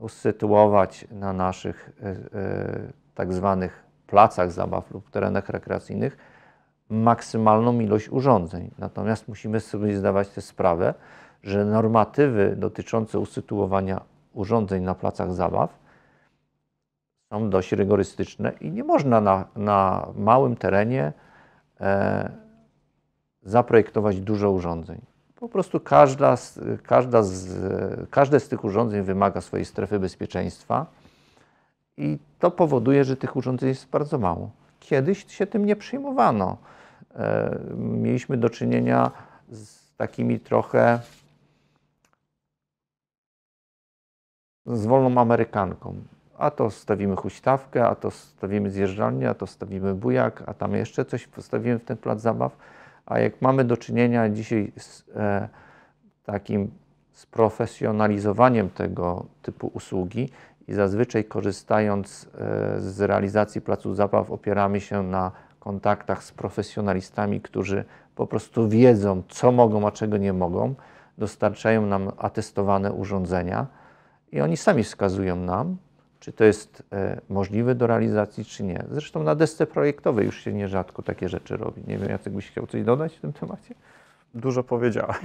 usytuować 0.00 1.06
na 1.10 1.32
naszych 1.32 1.90
e, 2.02 2.08
e, 2.08 2.92
tak 3.14 3.32
zwanych 3.32 3.85
placach 4.06 4.52
zabaw 4.52 4.90
lub 4.90 5.10
terenach 5.10 5.48
rekreacyjnych 5.48 6.16
maksymalną 6.88 7.80
ilość 7.80 8.08
urządzeń. 8.08 8.70
Natomiast 8.78 9.28
musimy 9.28 9.60
sobie 9.60 9.96
zdawać 9.96 10.28
też 10.28 10.44
sprawę, 10.44 10.94
że 11.42 11.64
normatywy 11.64 12.56
dotyczące 12.56 13.18
usytuowania 13.18 14.00
urządzeń 14.32 14.82
na 14.82 14.94
placach 14.94 15.32
zabaw 15.32 15.78
są 17.32 17.50
dość 17.50 17.72
rygorystyczne 17.72 18.52
i 18.60 18.70
nie 18.70 18.84
można 18.84 19.20
na, 19.20 19.44
na 19.56 20.06
małym 20.16 20.56
terenie 20.56 21.12
e, 21.80 22.30
zaprojektować 23.42 24.20
dużo 24.20 24.50
urządzeń. 24.50 25.00
Po 25.34 25.48
prostu 25.48 25.80
każda 25.80 26.34
każda 26.82 27.22
z, 27.22 28.10
każde 28.10 28.40
z 28.40 28.48
tych 28.48 28.64
urządzeń 28.64 29.02
wymaga 29.02 29.40
swojej 29.40 29.64
strefy 29.64 29.98
bezpieczeństwa 29.98 30.86
I 31.96 32.18
to 32.38 32.50
powoduje, 32.50 33.04
że 33.04 33.16
tych 33.16 33.36
urządzeń 33.36 33.68
jest 33.68 33.88
bardzo 33.88 34.18
mało. 34.18 34.50
Kiedyś 34.80 35.26
się 35.32 35.46
tym 35.46 35.66
nie 35.66 35.76
przyjmowano. 35.76 36.56
E, 37.14 37.58
Mieliśmy 37.76 38.36
do 38.36 38.50
czynienia 38.50 39.10
z 39.48 39.92
takimi 39.96 40.40
trochę 40.40 41.00
z 44.66 44.86
wolną 44.86 45.20
Amerykanką. 45.20 45.94
A 46.38 46.50
to 46.50 46.70
stawimy 46.70 47.16
huśtawkę, 47.16 47.88
a 47.88 47.94
to 47.94 48.10
stawimy 48.10 48.70
zjeżdżalnię, 48.70 49.30
a 49.30 49.34
to 49.34 49.46
stawimy 49.46 49.94
bujak, 49.94 50.42
a 50.46 50.54
tam 50.54 50.74
jeszcze 50.74 51.04
coś 51.04 51.26
postawimy 51.26 51.78
w 51.78 51.84
ten 51.84 51.96
plac 51.96 52.20
zabaw. 52.20 52.56
A 53.06 53.18
jak 53.18 53.42
mamy 53.42 53.64
do 53.64 53.76
czynienia 53.76 54.28
dzisiaj 54.28 54.72
z 54.76 55.04
e, 55.16 55.48
takim 56.24 56.70
sprofesjonalizowaniem 57.12 58.70
tego 58.70 59.26
typu 59.42 59.70
usługi 59.74 60.28
i 60.68 60.74
zazwyczaj 60.74 61.24
korzystając 61.24 62.28
e, 62.34 62.80
z 62.80 63.00
realizacji 63.00 63.60
placu 63.60 63.94
zabaw 63.94 64.30
opieramy 64.30 64.80
się 64.80 65.02
na 65.02 65.32
kontaktach 65.60 66.24
z 66.24 66.32
profesjonalistami, 66.32 67.40
którzy 67.40 67.84
po 68.16 68.26
prostu 68.26 68.68
wiedzą, 68.68 69.22
co 69.28 69.52
mogą, 69.52 69.86
a 69.86 69.90
czego 69.90 70.16
nie 70.16 70.32
mogą, 70.32 70.74
dostarczają 71.18 71.86
nam 71.86 72.12
atestowane 72.18 72.92
urządzenia 72.92 73.66
i 74.32 74.40
oni 74.40 74.56
sami 74.56 74.84
wskazują 74.84 75.36
nam, 75.36 75.76
czy 76.20 76.32
to 76.32 76.44
jest 76.44 76.82
e, 76.92 77.20
możliwe 77.28 77.74
do 77.74 77.86
realizacji, 77.86 78.44
czy 78.44 78.64
nie. 78.64 78.84
Zresztą 78.90 79.22
na 79.22 79.34
desce 79.34 79.66
projektowej 79.66 80.26
już 80.26 80.40
się 80.40 80.52
nierzadko 80.52 81.02
takie 81.02 81.28
rzeczy 81.28 81.56
robi. 81.56 81.82
Nie 81.86 81.98
wiem, 81.98 82.08
Jacek 82.08 82.32
byś 82.32 82.50
chciał 82.50 82.66
coś 82.66 82.84
dodać 82.84 83.16
w 83.16 83.20
tym 83.20 83.32
temacie? 83.32 83.74
Dużo 84.36 84.64
powiedziałeś. 84.64 85.16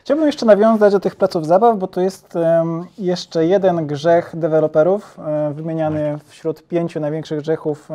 Chciałbym 0.00 0.26
jeszcze 0.26 0.46
nawiązać 0.46 0.92
do 0.92 1.00
tych 1.00 1.16
placów 1.16 1.46
zabaw, 1.46 1.78
bo 1.78 1.86
to 1.86 2.00
jest 2.00 2.36
em, 2.36 2.84
jeszcze 2.98 3.46
jeden 3.46 3.86
grzech 3.86 4.32
deweloperów, 4.36 5.18
e, 5.18 5.52
wymieniany 5.54 6.18
wśród 6.24 6.62
pięciu 6.62 7.00
największych 7.00 7.38
grzechów. 7.40 7.88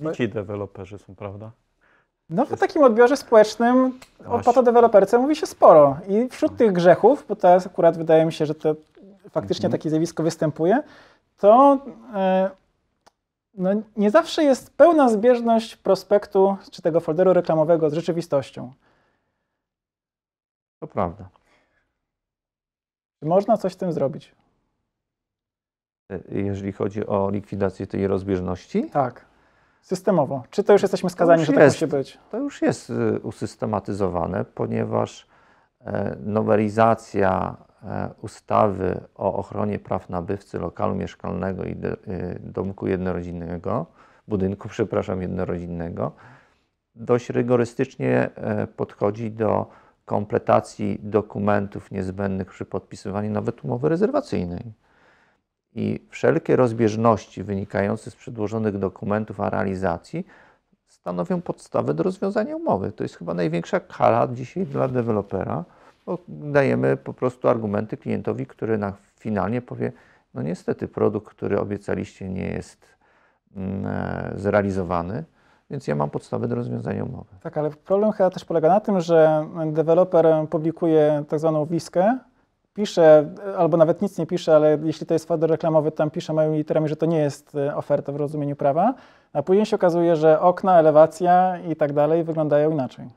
Nie 0.00 0.12
ci 0.12 0.28
deweloperzy 0.28 0.98
są, 0.98 1.14
prawda? 1.14 1.50
No 2.30 2.46
w 2.46 2.58
takim 2.60 2.82
odbiorze 2.82 3.16
społecznym 3.16 3.98
o 4.20 4.24
Właśnie. 4.24 4.44
patodeweloperce 4.44 5.18
mówi 5.18 5.36
się 5.36 5.46
sporo. 5.46 5.96
I 6.08 6.28
wśród 6.28 6.56
tych 6.56 6.72
grzechów, 6.72 7.24
bo 7.28 7.36
teraz 7.36 7.66
akurat 7.66 7.96
wydaje 7.98 8.24
mi 8.24 8.32
się, 8.32 8.46
że 8.46 8.54
to 8.54 8.74
faktycznie 9.30 9.66
Mhm. 9.66 9.78
takie 9.80 9.90
zjawisko 9.90 10.22
występuje, 10.22 10.82
to 11.38 11.78
e, 12.14 12.50
no, 13.54 13.70
nie 13.96 14.10
zawsze 14.10 14.44
jest 14.44 14.76
pełna 14.76 15.08
zbieżność 15.08 15.76
prospektu 15.76 16.56
czy 16.70 16.82
tego 16.82 17.00
folderu 17.00 17.32
reklamowego 17.32 17.90
z 17.90 17.92
rzeczywistością. 17.92 18.72
To 20.82 20.86
prawda. 20.86 21.28
Czy 23.20 23.26
można 23.26 23.56
coś 23.56 23.72
z 23.72 23.76
tym 23.76 23.92
zrobić? 23.92 24.34
E, 26.10 26.20
Jeżeli 26.28 26.72
chodzi 26.72 27.06
o 27.06 27.30
likwidację 27.30 27.86
tej 27.86 28.06
rozbieżności, 28.06 28.90
Tak. 28.90 29.24
Systemowo. 29.80 30.42
Czy 30.50 30.64
to 30.64 30.72
już 30.72 30.82
jesteśmy 30.82 31.10
skazani, 31.10 31.40
już 31.40 31.46
że 31.46 31.52
tak 31.52 31.62
jest. 31.62 31.76
musi 31.76 31.86
być? 31.86 32.18
to 32.30 32.38
już 32.38 32.62
jest 32.62 32.90
y, 32.90 33.20
usystematyzowane, 33.22 34.44
ponieważ 34.44 35.26
e, 35.80 36.16
nowelizacja 36.20 37.56
e, 37.82 38.10
ustawy 38.22 39.00
o 39.14 39.34
ochronie 39.34 39.78
praw 39.78 40.08
nabywcy 40.08 40.58
lokalu 40.58 40.94
mieszkalnego 40.94 41.64
i 41.64 41.76
domku 42.40 42.86
jednorodzinnego, 42.86 43.86
budynku, 44.28 44.68
przepraszam, 44.68 45.22
jednorodzinnego, 45.22 46.12
dość 46.94 47.30
rygorystycznie 47.30 48.30
e, 48.34 48.66
podchodzi 48.66 49.30
do 49.30 49.66
kompletacji 50.04 50.98
dokumentów 51.02 51.90
niezbędnych 51.90 52.48
przy 52.48 52.64
podpisywaniu 52.64 53.30
nawet 53.30 53.64
umowy 53.64 53.88
rezerwacyjnej. 53.88 54.72
I 55.74 56.06
wszelkie 56.10 56.56
rozbieżności 56.56 57.42
wynikające 57.44 58.10
z 58.10 58.16
przedłożonych 58.16 58.78
dokumentów 58.78 59.40
a 59.40 59.50
realizacji 59.50 60.26
stanowią 60.88 61.42
podstawę 61.42 61.94
do 61.94 62.02
rozwiązania 62.02 62.56
umowy. 62.56 62.92
To 62.92 63.04
jest 63.04 63.16
chyba 63.16 63.34
największa 63.34 63.80
kara 63.80 64.28
dzisiaj 64.28 64.66
dla 64.66 64.88
dewelopera, 64.88 65.64
bo 66.06 66.18
dajemy 66.28 66.96
po 66.96 67.14
prostu 67.14 67.48
argumenty 67.48 67.96
klientowi, 67.96 68.46
który 68.46 68.78
na 68.78 68.92
finalnie 69.18 69.62
powie, 69.62 69.92
no 70.34 70.42
niestety 70.42 70.88
produkt, 70.88 71.28
który 71.28 71.60
obiecaliście 71.60 72.28
nie 72.28 72.48
jest 72.48 72.86
mm, 73.56 73.86
e, 73.86 74.32
zrealizowany, 74.36 75.24
więc 75.72 75.86
ja 75.86 75.94
mam 75.94 76.10
podstawę 76.10 76.48
do 76.48 76.54
rozwiązania 76.54 77.04
umowy. 77.04 77.30
Tak, 77.40 77.58
ale 77.58 77.70
problem 77.70 78.12
chyba 78.12 78.30
też 78.30 78.44
polega 78.44 78.68
na 78.68 78.80
tym, 78.80 79.00
że 79.00 79.46
deweloper 79.66 80.26
publikuje 80.50 81.24
tak 81.28 81.40
zwaną 81.40 81.66
wiskę, 81.66 82.18
pisze, 82.74 83.34
albo 83.58 83.76
nawet 83.76 84.02
nic 84.02 84.18
nie 84.18 84.26
pisze, 84.26 84.56
ale 84.56 84.78
jeśli 84.82 85.06
to 85.06 85.14
jest 85.14 85.28
folder 85.28 85.50
reklamowy, 85.50 85.92
tam 85.92 86.10
pisze 86.10 86.32
małymi 86.32 86.58
literami, 86.58 86.88
że 86.88 86.96
to 86.96 87.06
nie 87.06 87.18
jest 87.18 87.54
e, 87.54 87.76
oferta 87.76 88.12
w 88.12 88.16
rozumieniu 88.16 88.56
prawa, 88.56 88.94
a 89.32 89.42
później 89.42 89.66
się 89.66 89.76
okazuje, 89.76 90.16
że 90.16 90.40
okna, 90.40 90.78
elewacja 90.78 91.58
i 91.58 91.76
tak 91.76 91.92
dalej 91.92 92.24
wyglądają 92.24 92.70
inaczej. 92.70 93.08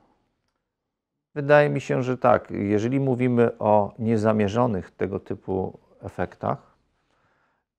Wydaje 1.34 1.70
mi 1.70 1.82
się, 1.82 2.04
że 2.04 2.18
tak. 2.18 2.52
Jeżeli 2.52 3.00
mówimy 3.00 3.58
o 3.60 3.94
niezamierzonych 4.00 4.92
tego 4.92 5.20
typu 5.20 5.80
efektach, 6.04 6.58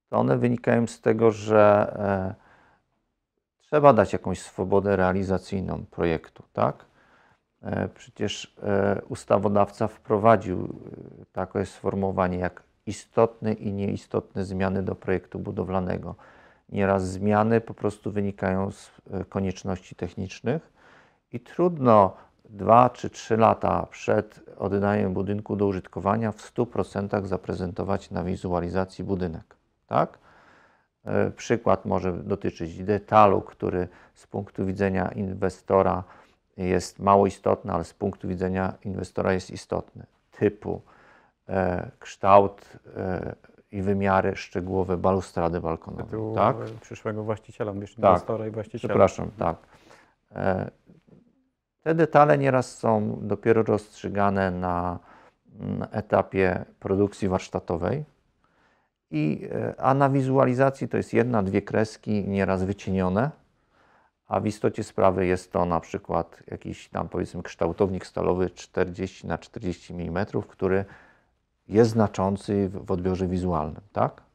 to 0.08 0.16
one 0.16 0.38
wynikają 0.38 0.86
z 0.86 1.00
tego, 1.00 1.30
że 1.30 1.94
e, 2.40 2.45
trzeba 3.66 3.92
dać 3.92 4.12
jakąś 4.12 4.42
swobodę 4.42 4.96
realizacyjną 4.96 5.84
projektu, 5.90 6.42
tak? 6.52 6.84
E, 7.62 7.88
przecież 7.88 8.56
e, 8.62 9.00
ustawodawca 9.08 9.88
wprowadził 9.88 10.64
e, 10.64 11.24
takie 11.32 11.66
sformułowanie 11.66 12.38
jak 12.38 12.62
istotne 12.86 13.52
i 13.52 13.72
nieistotne 13.72 14.44
zmiany 14.44 14.82
do 14.82 14.94
projektu 14.94 15.38
budowlanego. 15.38 16.14
Nieraz 16.68 17.08
zmiany 17.08 17.60
po 17.60 17.74
prostu 17.74 18.12
wynikają 18.12 18.70
z 18.70 18.90
konieczności 19.28 19.94
technicznych 19.94 20.72
i 21.32 21.40
trudno 21.40 22.16
dwa 22.44 22.90
czy 22.90 23.10
trzy 23.10 23.36
lata 23.36 23.86
przed 23.90 24.40
oddaniem 24.56 25.14
budynku 25.14 25.56
do 25.56 25.66
użytkowania 25.66 26.32
w 26.32 26.54
100% 26.54 27.26
zaprezentować 27.26 28.10
na 28.10 28.24
wizualizacji 28.24 29.04
budynek. 29.04 29.56
Tak? 29.86 30.18
E, 31.06 31.30
Przykład 31.30 31.84
może 31.84 32.12
dotyczyć 32.12 32.84
detalu, 32.84 33.40
który 33.40 33.88
z 34.14 34.26
punktu 34.26 34.66
widzenia 34.66 35.08
inwestora 35.08 36.04
jest 36.56 36.98
mało 36.98 37.26
istotny, 37.26 37.72
ale 37.72 37.84
z 37.84 37.94
punktu 37.94 38.28
widzenia 38.28 38.74
inwestora 38.84 39.32
jest 39.32 39.50
istotny. 39.50 40.06
Typu 40.30 40.82
e, 41.48 41.90
kształt 41.98 42.78
e, 42.96 43.34
i 43.72 43.82
wymiary 43.82 44.36
szczegółowe 44.36 44.96
balustrady 44.96 45.60
balkonowej. 45.60 46.06
Tytułu 46.06 46.34
Tak? 46.34 46.56
e, 46.56 46.80
przyszłego 46.80 47.22
właściciela, 47.24 47.72
wiesz, 47.72 47.94
Tak. 47.94 48.10
inwestora 48.10 48.46
i 48.46 48.50
właściciela. 48.50 48.88
Przepraszam, 48.92 49.30
tak. 49.38 49.56
E, 50.32 50.70
Te 51.82 51.94
detale 51.94 52.38
nieraz 52.38 52.78
są 52.78 53.18
dopiero 53.22 53.62
rozstrzygane 53.62 54.50
na 54.50 54.98
mm, 55.60 55.88
etapie 55.90 56.64
produkcji 56.80 57.28
warsztatowej, 57.28 58.04
i, 59.10 59.48
e, 59.52 59.80
a 59.80 59.94
na 59.94 60.08
wizualizacji 60.08 60.88
to 60.88 60.96
jest 60.96 61.12
jedna, 61.12 61.42
dwie 61.42 61.62
kreski, 61.62 62.24
nieraz 62.28 62.64
wycienione, 62.64 63.30
a 64.28 64.40
w 64.40 64.46
istocie 64.46 64.84
sprawy 64.84 65.26
jest 65.26 65.52
to 65.52 65.64
na 65.64 65.80
przykład 65.80 66.42
jakiś 66.50 66.88
tam 66.88 67.08
powiedzmy 67.08 67.42
kształtownik 67.42 68.06
stalowy 68.06 68.50
40 68.50 69.26
na 69.26 69.38
40 69.38 69.92
mm, 69.92 70.26
który 70.48 70.84
jest 71.68 71.90
znaczący 71.90 72.68
w 72.68 72.84
w 72.84 72.90
odbiorze 72.90 73.26
wizualnym, 73.26 73.80
tak? 73.92 74.26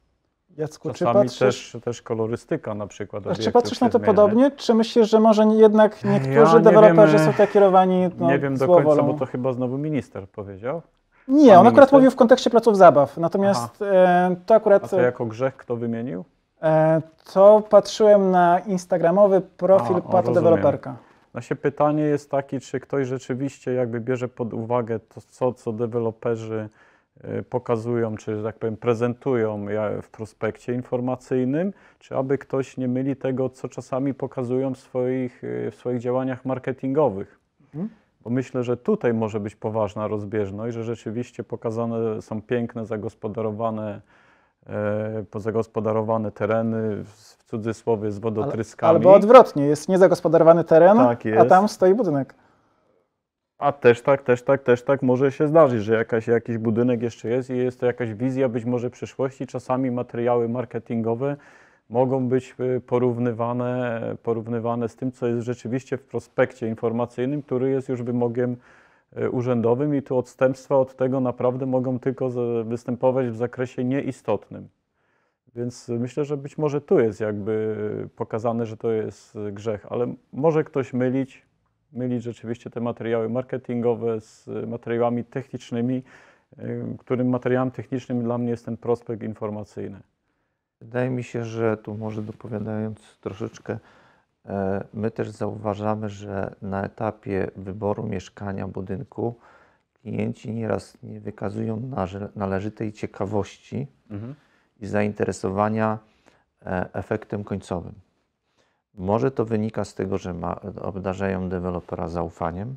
Jacku, 0.56 0.92
czy 0.92 0.98
Czasami 0.98 1.14
patrzysz, 1.14 1.72
też, 1.72 1.82
też 1.84 2.02
kolorystyka 2.02 2.74
na 2.74 2.86
przykład. 2.86 3.24
czy 3.40 3.52
patrzysz 3.52 3.80
na 3.80 3.88
to 3.88 3.98
zmienia. 3.98 4.14
podobnie, 4.14 4.50
czy 4.50 4.74
myślisz, 4.74 5.10
że 5.10 5.20
może 5.20 5.44
jednak 5.44 6.04
niektórzy 6.04 6.52
Ja 6.52 6.58
nie 6.58 6.60
deweloperzy 6.60 7.16
wiem, 7.16 7.26
są 7.26 7.32
tak 7.32 7.52
kierowani 7.52 8.10
no, 8.18 8.28
nie 8.28 8.38
wiem 8.38 8.56
do 8.56 8.66
końca, 8.66 8.82
wolą? 8.82 9.06
bo 9.06 9.14
to 9.14 9.26
chyba 9.26 9.52
znowu 9.52 9.78
minister 9.78 10.28
powiedział. 10.28 10.82
Nie, 11.28 11.58
on 11.58 11.66
akurat 11.66 11.92
mówił 11.92 12.10
w 12.10 12.16
kontekście 12.16 12.50
placów 12.50 12.76
zabaw, 12.76 13.16
natomiast 13.16 13.82
e, 13.82 14.36
to 14.46 14.54
A 14.54 14.56
akurat... 14.56 14.90
to 14.90 15.00
jako 15.00 15.26
grzech 15.26 15.56
kto 15.56 15.76
wymienił? 15.76 16.24
E, 16.62 17.02
to 17.32 17.62
patrzyłem 17.70 18.30
na 18.30 18.58
instagramowy 18.58 19.40
profil 19.40 19.96
A, 19.96 19.98
o, 19.98 20.02
patodeweloperka. 20.02 20.96
No 21.34 21.40
się 21.40 21.56
pytanie 21.56 22.02
jest 22.02 22.30
takie, 22.30 22.60
czy 22.60 22.80
ktoś 22.80 23.06
rzeczywiście 23.06 23.72
jakby 23.72 24.00
bierze 24.00 24.28
pod 24.28 24.54
uwagę 24.54 24.98
to, 24.98 25.20
co, 25.20 25.52
co 25.52 25.72
deweloperzy 25.72 26.68
y, 27.24 27.42
pokazują, 27.42 28.16
czy 28.16 28.36
że 28.36 28.42
tak 28.42 28.58
powiem 28.58 28.76
prezentują 28.76 29.66
w 30.02 30.08
prospekcie 30.10 30.74
informacyjnym, 30.74 31.72
czy 31.98 32.16
aby 32.16 32.38
ktoś 32.38 32.76
nie 32.76 32.88
myli 32.88 33.16
tego, 33.16 33.48
co 33.48 33.68
czasami 33.68 34.14
pokazują 34.14 34.74
w 34.74 34.78
swoich, 34.78 35.44
y, 35.44 35.70
w 35.70 35.74
swoich 35.74 35.98
działaniach 35.98 36.44
marketingowych. 36.44 37.40
Mhm. 37.74 37.88
Bo 38.24 38.30
myślę, 38.30 38.64
że 38.64 38.76
tutaj 38.76 39.14
może 39.14 39.40
być 39.40 39.56
poważna 39.56 40.08
rozbieżność, 40.08 40.74
że 40.74 40.84
rzeczywiście 40.84 41.44
pokazane 41.44 42.22
są 42.22 42.42
piękne, 42.42 42.86
zagospodarowane, 42.86 44.00
e, 44.66 45.24
pozagospodarowane 45.30 46.32
tereny, 46.32 47.04
w 47.04 47.44
cudzysłowie 47.44 48.10
z 48.10 48.18
wodotryskami. 48.18 48.90
Albo 48.96 49.14
odwrotnie, 49.14 49.64
jest 49.66 49.88
niezagospodarowany 49.88 50.64
teren, 50.64 50.96
Tak 50.96 51.22
a 51.38 51.44
tam 51.44 51.68
stoi 51.68 51.94
budynek. 51.94 52.34
A 53.58 53.72
też 53.72 54.02
tak, 54.02 54.22
też 54.22 54.42
tak, 54.42 54.62
też 54.62 54.82
tak 54.82 55.02
może 55.02 55.32
się 55.32 55.48
zdarzyć, 55.48 55.82
że 55.82 55.94
jakaś, 55.94 56.26
jakiś 56.26 56.58
budynek 56.58 57.02
jeszcze 57.02 57.28
jest 57.28 57.50
i 57.50 57.56
jest 57.56 57.80
to 57.80 57.86
jakaś 57.86 58.14
wizja 58.14 58.48
być 58.48 58.64
może 58.64 58.90
przyszłości. 58.90 59.46
Czasami 59.46 59.90
materiały 59.90 60.48
marketingowe 60.48 61.36
mogą 61.92 62.28
być 62.28 62.54
y, 62.76 62.80
porównywane, 62.80 64.00
porównywane 64.22 64.88
z 64.88 64.96
tym, 64.96 65.12
co 65.12 65.26
jest 65.26 65.46
rzeczywiście 65.46 65.96
w 65.96 66.04
prospekcie 66.04 66.68
informacyjnym, 66.68 67.42
który 67.42 67.70
jest 67.70 67.88
już 67.88 68.02
wymogiem 68.02 68.56
y, 69.18 69.30
urzędowym 69.30 69.94
i 69.94 70.02
tu 70.02 70.18
odstępstwa 70.18 70.76
od 70.76 70.96
tego 70.96 71.20
naprawdę 71.20 71.66
mogą 71.66 71.98
tylko 71.98 72.30
występować 72.64 73.26
w 73.26 73.36
zakresie 73.36 73.84
nieistotnym. 73.84 74.68
Więc 75.54 75.88
myślę, 75.88 76.24
że 76.24 76.36
być 76.36 76.58
może 76.58 76.80
tu 76.80 77.00
jest 77.00 77.20
jakby 77.20 77.76
pokazane, 78.16 78.66
że 78.66 78.76
to 78.76 78.90
jest 78.90 79.38
grzech, 79.52 79.86
ale 79.90 80.14
może 80.32 80.64
ktoś 80.64 80.92
mylić, 80.92 81.46
mylić 81.92 82.22
rzeczywiście 82.22 82.70
te 82.70 82.80
materiały 82.80 83.28
marketingowe 83.28 84.20
z 84.20 84.48
materiałami 84.68 85.24
technicznymi, 85.24 86.02
y, 86.58 86.84
którym 86.98 87.28
materiałem 87.28 87.70
technicznym 87.70 88.22
dla 88.22 88.38
mnie 88.38 88.50
jest 88.50 88.64
ten 88.64 88.76
prospekt 88.76 89.22
informacyjny. 89.22 90.11
Wydaje 90.82 91.10
mi 91.10 91.24
się, 91.24 91.44
że 91.44 91.76
tu 91.76 91.94
może 91.94 92.22
dopowiadając 92.22 93.18
troszeczkę, 93.20 93.78
e, 94.46 94.84
my 94.94 95.10
też 95.10 95.30
zauważamy, 95.30 96.08
że 96.08 96.54
na 96.62 96.84
etapie 96.84 97.50
wyboru 97.56 98.02
mieszkania, 98.02 98.68
budynku, 98.68 99.34
klienci 100.02 100.52
nieraz 100.52 100.98
nie 101.02 101.20
wykazują 101.20 101.90
należytej 102.36 102.92
ciekawości 102.92 103.86
i 104.80 104.86
zainteresowania 104.86 105.98
e, 106.66 106.88
efektem 106.92 107.44
końcowym. 107.44 107.94
Może 108.94 109.30
to 109.30 109.44
wynika 109.44 109.84
z 109.84 109.94
tego, 109.94 110.18
że 110.18 110.34
ma, 110.34 110.60
obdarzają 110.82 111.48
dewelopera 111.48 112.08
zaufaniem, 112.08 112.76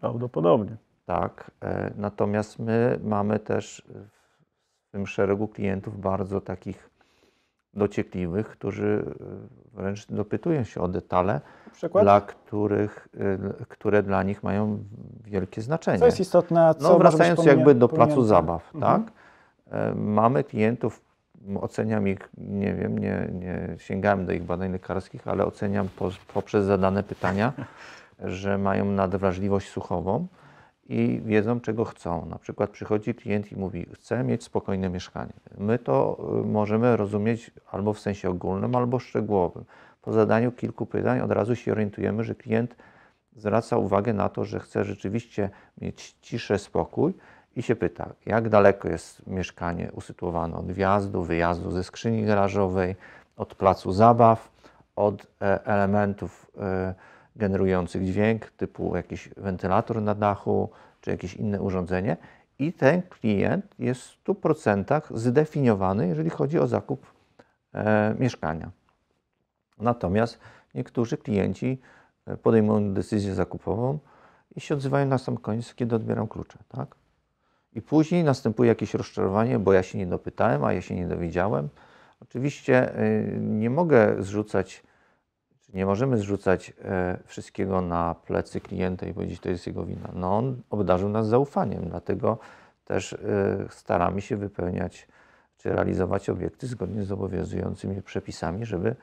Prawdopodobnie. 0.00 0.76
tak. 1.06 1.50
e, 1.60 1.90
Natomiast 1.96 2.58
my 2.58 2.98
mamy 3.02 3.38
też 3.38 3.86
w 4.88 4.90
tym 4.90 5.06
szeregu 5.06 5.48
klientów 5.48 6.00
bardzo 6.00 6.40
takich 6.40 6.90
dociekliwych, 7.76 8.48
którzy 8.48 9.04
e, 9.74 9.76
wręcz 9.76 10.06
dopytują 10.06 10.64
się 10.64 10.80
o 10.80 10.88
detale, 10.88 11.40
Przykład? 11.72 12.04
dla 12.04 12.20
których, 12.20 13.08
e, 13.60 13.64
które 13.68 14.02
dla 14.02 14.22
nich 14.22 14.42
mają 14.42 14.78
wielkie 15.24 15.62
znaczenie. 15.62 15.98
Co 15.98 16.06
jest 16.06 16.20
istotne, 16.20 16.66
a 16.66 16.74
co 16.74 16.88
No, 16.92 16.98
wracając 16.98 17.44
jakby 17.44 17.74
do 17.74 17.88
placu 17.88 18.22
zabaw, 18.22 18.74
Mhm. 18.74 19.02
tak? 19.02 19.12
E, 19.70 19.94
Mamy 19.94 20.44
klientów, 20.44 21.02
oceniam 21.60 22.08
ich, 22.08 22.28
nie 22.38 22.74
wiem, 22.74 22.98
nie, 22.98 23.28
nie 23.32 23.74
sięgałem 23.78 24.26
do 24.26 24.32
ich 24.32 24.42
badań 24.44 24.72
lekarskich, 24.72 25.28
ale 25.28 25.46
oceniam 25.46 25.88
po, 25.96 26.10
poprzez 26.34 26.64
zadane 26.64 27.02
pytania, 27.02 27.52
że 28.24 28.58
mają 28.58 28.84
nadwrażliwość 28.84 29.68
słuchową 29.70 30.26
i 30.88 31.20
wiedzą, 31.24 31.60
czego 31.60 31.84
chcą. 31.84 32.26
Na 32.26 32.38
przykład 32.38 32.70
przychodzi 32.70 33.14
klient 33.14 33.52
i 33.52 33.56
mówi, 33.56 33.86
chcę 33.94 34.24
mieć 34.24 34.44
spokojne 34.44 34.88
mieszkanie. 34.88 35.32
My 35.58 35.78
to 35.78 36.18
y, 36.42 36.46
możemy 36.46 36.96
rozumieć 36.96 37.50
albo 37.70 37.92
w 37.92 38.00
sensie 38.00 38.30
ogólnym, 38.30 38.74
albo 38.74 38.98
szczegółowym. 38.98 39.64
Po 40.02 40.12
zadaniu 40.12 40.52
kilku 40.52 40.86
pytań 40.86 41.20
od 41.20 41.32
razu 41.32 41.56
się 41.56 41.72
orientujemy, 41.72 42.24
że 42.24 42.34
klient 42.34 42.76
zwraca 43.36 43.76
uwagę 43.76 44.12
na 44.12 44.28
to, 44.28 44.44
że 44.44 44.60
chce 44.60 44.84
rzeczywiście 44.84 45.50
mieć 45.80 46.16
ciszę, 46.20 46.58
spokój 46.58 47.14
i 47.56 47.62
się 47.62 47.76
pyta, 47.76 48.12
jak 48.26 48.48
daleko 48.48 48.88
jest 48.88 49.26
mieszkanie 49.26 49.92
usytuowane 49.92 50.56
od 50.56 50.72
wjazdu, 50.72 51.22
wyjazdu 51.22 51.70
ze 51.70 51.84
skrzyni 51.84 52.24
garażowej, 52.24 52.96
od 53.36 53.54
placu 53.54 53.92
zabaw, 53.92 54.48
od 54.96 55.26
e, 55.42 55.64
elementów 55.66 56.50
e, 56.58 56.94
generujących 57.36 58.04
dźwięk, 58.04 58.50
typu 58.50 58.96
jakiś 58.96 59.28
wentylator 59.36 60.02
na 60.02 60.14
dachu, 60.14 60.70
czy 61.00 61.10
jakieś 61.10 61.34
inne 61.34 61.60
urządzenie. 61.62 62.16
I 62.58 62.72
ten 62.72 63.02
klient 63.02 63.74
jest 63.78 64.02
w 64.02 64.24
100% 64.24 65.16
zdefiniowany, 65.16 66.08
jeżeli 66.08 66.30
chodzi 66.30 66.58
o 66.58 66.66
zakup 66.66 67.06
e, 67.74 68.14
mieszkania. 68.18 68.70
Natomiast 69.78 70.38
niektórzy 70.74 71.16
klienci 71.16 71.80
e, 72.26 72.36
podejmują 72.36 72.94
decyzję 72.94 73.34
zakupową 73.34 73.98
i 74.56 74.60
się 74.60 74.74
odzywają 74.74 75.06
na 75.06 75.18
sam 75.18 75.36
koniec, 75.36 75.74
kiedy 75.74 75.96
odbieram 75.96 76.28
klucze, 76.28 76.58
tak? 76.68 76.94
I 77.72 77.82
później 77.82 78.24
następuje 78.24 78.68
jakieś 78.68 78.94
rozczarowanie, 78.94 79.58
bo 79.58 79.72
ja 79.72 79.82
się 79.82 79.98
nie 79.98 80.06
dopytałem, 80.06 80.64
a 80.64 80.72
ja 80.72 80.82
się 80.82 80.94
nie 80.94 81.06
dowiedziałem. 81.06 81.68
Oczywiście 82.20 82.98
y, 82.98 83.38
nie 83.40 83.70
mogę 83.70 84.22
zrzucać, 84.22 84.82
nie 85.74 85.86
możemy 85.86 86.18
zrzucać 86.18 86.72
e, 86.84 87.18
wszystkiego 87.24 87.80
na 87.80 88.14
plecy 88.14 88.60
klienta 88.60 89.06
i 89.06 89.14
powiedzieć, 89.14 89.40
to 89.40 89.48
jest 89.48 89.66
jego 89.66 89.84
wina. 89.84 90.10
No 90.14 90.36
on 90.36 90.62
obdarzył 90.70 91.08
nas 91.08 91.26
zaufaniem, 91.26 91.84
dlatego 91.88 92.38
też 92.84 93.12
y, 93.12 93.18
staramy 93.70 94.20
się 94.20 94.36
wypełniać 94.36 95.08
czy 95.56 95.72
realizować 95.72 96.30
obiekty 96.30 96.66
zgodnie 96.66 97.02
z 97.02 97.12
obowiązującymi 97.12 98.02
przepisami, 98.02 98.66
żeby 98.66 98.96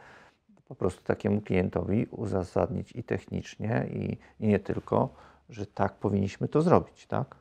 po 0.68 0.76
prostu 0.76 1.04
takiemu 1.04 1.42
klientowi 1.42 2.08
uzasadnić 2.12 2.92
i 2.96 3.04
technicznie, 3.04 3.88
i, 3.94 4.18
i 4.40 4.48
nie 4.48 4.60
tylko, 4.60 5.10
że 5.50 5.66
tak 5.66 5.94
powinniśmy 5.94 6.48
to 6.48 6.62
zrobić, 6.62 7.08
tak? 7.08 7.36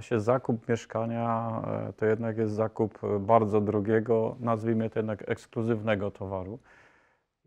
Się 0.00 0.20
zakup 0.20 0.68
mieszkania 0.68 1.62
e, 1.88 1.92
to 1.92 2.06
jednak 2.06 2.38
jest 2.38 2.54
zakup 2.54 3.04
e, 3.04 3.18
bardzo 3.18 3.60
drogiego, 3.60 4.36
nazwijmy 4.40 4.90
to 4.90 4.98
jednak 4.98 5.28
ekskluzywnego 5.30 6.10
towaru. 6.10 6.58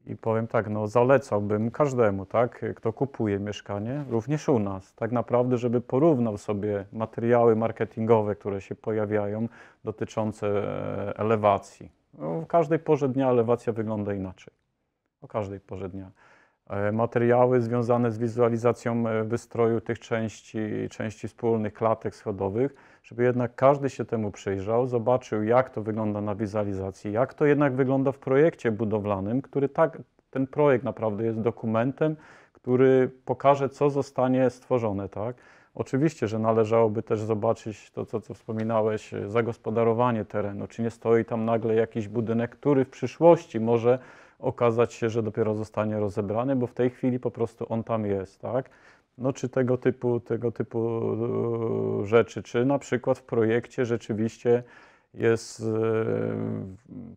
I 0.05 0.15
powiem 0.15 0.47
tak, 0.47 0.69
no 0.69 0.87
zalecałbym 0.87 1.71
każdemu, 1.71 2.25
tak, 2.25 2.65
kto 2.75 2.93
kupuje 2.93 3.39
mieszkanie, 3.39 4.03
również 4.09 4.49
u 4.49 4.59
nas, 4.59 4.93
tak 4.93 5.11
naprawdę, 5.11 5.57
żeby 5.57 5.81
porównał 5.81 6.37
sobie 6.37 6.85
materiały 6.93 7.55
marketingowe, 7.55 8.35
które 8.35 8.61
się 8.61 8.75
pojawiają 8.75 9.47
dotyczące 9.83 10.47
e, 10.47 11.17
elewacji. 11.17 11.91
No, 12.13 12.41
w 12.41 12.47
każdej 12.47 12.79
porze 12.79 13.09
dnia 13.09 13.29
elewacja 13.29 13.73
wygląda 13.73 14.13
inaczej. 14.13 14.53
O 15.21 15.27
każdej 15.27 15.59
porze 15.59 15.89
dnia. 15.89 16.11
E, 16.71 16.91
Materiały 16.91 17.62
związane 17.62 18.12
z 18.12 18.17
wizualizacją 18.17 19.07
e, 19.07 19.23
wystroju 19.23 19.81
tych 19.81 19.99
części, 19.99 20.60
części 20.89 21.27
wspólnych, 21.27 21.73
klatek 21.73 22.15
schodowych, 22.15 22.75
żeby 23.03 23.23
jednak 23.23 23.55
każdy 23.55 23.89
się 23.89 24.05
temu 24.05 24.31
przyjrzał, 24.31 24.88
zobaczył, 24.88 25.43
jak 25.43 25.69
to 25.69 25.81
wygląda 25.81 26.21
na 26.21 26.36
wizualizacji, 26.36 27.12
jak 27.12 27.34
to 27.34 27.45
jednak 27.45 27.73
wygląda 27.73 28.12
w 28.12 28.19
projekcie 28.19 28.71
budowlanym, 28.71 29.41
który 29.41 29.69
tak, 29.69 30.01
ten 30.29 30.47
projekt 30.47 30.86
naprawdę 30.86 31.23
jest 31.23 31.39
dokumentem, 31.39 32.15
który 32.53 33.12
pokaże, 33.25 33.69
co 33.69 33.89
zostanie 33.89 34.49
stworzone, 34.49 35.10
tak? 35.10 35.36
Oczywiście, 35.75 36.27
że 36.27 36.39
należałoby 36.39 37.03
też 37.03 37.19
zobaczyć 37.19 37.91
to, 37.91 38.05
co, 38.05 38.21
co 38.21 38.34
wspominałeś, 38.34 39.13
e, 39.13 39.29
zagospodarowanie 39.29 40.25
terenu. 40.25 40.67
Czy 40.67 40.81
nie 40.81 40.89
stoi 40.89 41.25
tam 41.25 41.45
nagle 41.45 41.75
jakiś 41.75 42.07
budynek, 42.07 42.51
który 42.51 42.86
w 42.86 42.89
przyszłości 42.89 43.60
może 43.60 43.99
okazać 44.41 44.93
się, 44.93 45.10
że 45.10 45.23
dopiero 45.23 45.56
zostanie 45.56 45.99
rozebrany, 45.99 46.56
bo 46.56 46.67
w 46.67 46.73
tej 46.73 46.89
chwili 46.89 47.19
po 47.19 47.32
prostu 47.32 47.65
on 47.69 47.84
tam 47.84 48.06
jest, 48.06 48.41
tak? 48.41 48.69
No, 49.17 49.34
czy 49.34 49.49
tego 49.49 49.77
typu, 49.77 50.19
tego 50.19 50.51
typu 50.51 51.01
e, 52.01 52.06
rzeczy, 52.06 52.43
czy 52.43 52.65
na 52.65 52.80
przykład 52.80 53.17
w 53.17 53.23
projekcie 53.23 53.86
rzeczywiście 53.86 54.63
jest 55.13 55.62
e, 55.62 55.65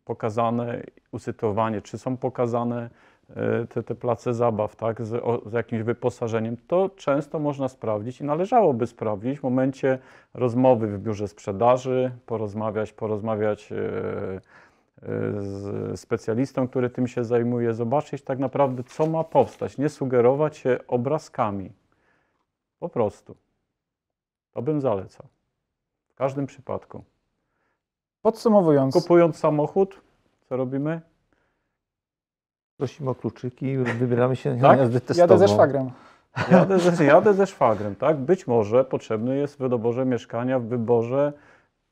pokazane 0.04 0.82
usytuowanie, 1.12 1.82
czy 1.82 1.98
są 1.98 2.16
pokazane 2.16 2.90
e, 3.36 3.66
te, 3.66 3.82
te 3.82 3.94
place 3.94 4.34
zabaw, 4.34 4.76
tak, 4.76 5.02
z, 5.02 5.14
o, 5.14 5.42
z 5.46 5.52
jakimś 5.52 5.82
wyposażeniem, 5.82 6.56
to 6.66 6.90
często 6.96 7.38
można 7.38 7.68
sprawdzić 7.68 8.20
i 8.20 8.24
należałoby 8.24 8.86
sprawdzić 8.86 9.40
w 9.40 9.42
momencie 9.42 9.98
rozmowy 10.34 10.86
w 10.86 10.98
biurze 10.98 11.28
sprzedaży, 11.28 12.10
porozmawiać, 12.26 12.92
porozmawiać 12.92 13.72
z 15.38 16.00
specjalistą, 16.00 16.68
który 16.68 16.90
tym 16.90 17.06
się 17.08 17.24
zajmuje, 17.24 17.74
zobaczyć 17.74 18.22
tak 18.22 18.38
naprawdę, 18.38 18.84
co 18.84 19.06
ma 19.06 19.24
powstać, 19.24 19.78
nie 19.78 19.88
sugerować 19.88 20.56
się 20.56 20.78
obrazkami. 20.88 21.72
Po 22.78 22.88
prostu. 22.88 23.36
To 24.52 24.62
bym 24.62 24.80
zalecał. 24.80 25.26
W 26.08 26.14
każdym 26.14 26.46
przypadku. 26.46 27.04
Podsumowując, 28.22 28.94
Kupując 28.94 29.36
samochód, 29.36 30.00
co 30.48 30.56
robimy? 30.56 31.00
Prosimy 32.76 33.10
o 33.10 33.14
kluczyki 33.14 33.66
i 33.66 33.78
wybieramy 33.78 34.36
się 34.36 34.54
na 34.54 34.68
Tak? 34.68 34.78
jazdę 34.78 35.00
testową. 35.00 35.20
jadę 35.20 35.38
ze 35.38 35.48
szwagrem. 35.48 35.90
Jadę 36.50 36.78
ze, 36.78 37.04
jadę 37.04 37.34
ze 37.34 37.46
szwagrem, 37.46 37.94
tak? 37.96 38.16
Być 38.16 38.46
może 38.46 38.84
potrzebny 38.84 39.36
jest 39.36 39.58
w 39.58 39.68
doborze 39.68 40.04
mieszkania, 40.04 40.58
w 40.58 40.64
wyborze 40.64 41.32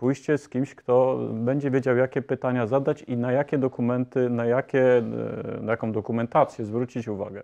pójście 0.02 0.38
z 0.38 0.48
kimś, 0.48 0.74
kto 0.74 1.18
będzie 1.32 1.70
wiedział, 1.70 1.96
jakie 1.96 2.22
pytania 2.22 2.66
zadać 2.66 3.02
i 3.02 3.16
na 3.16 3.32
jakie 3.32 3.58
dokumenty, 3.58 4.30
na, 4.30 4.44
jakie, 4.44 4.98
e, 4.98 5.60
na 5.60 5.70
jaką 5.72 5.92
dokumentację 5.92 6.64
zwrócić 6.64 7.08
uwagę. 7.08 7.42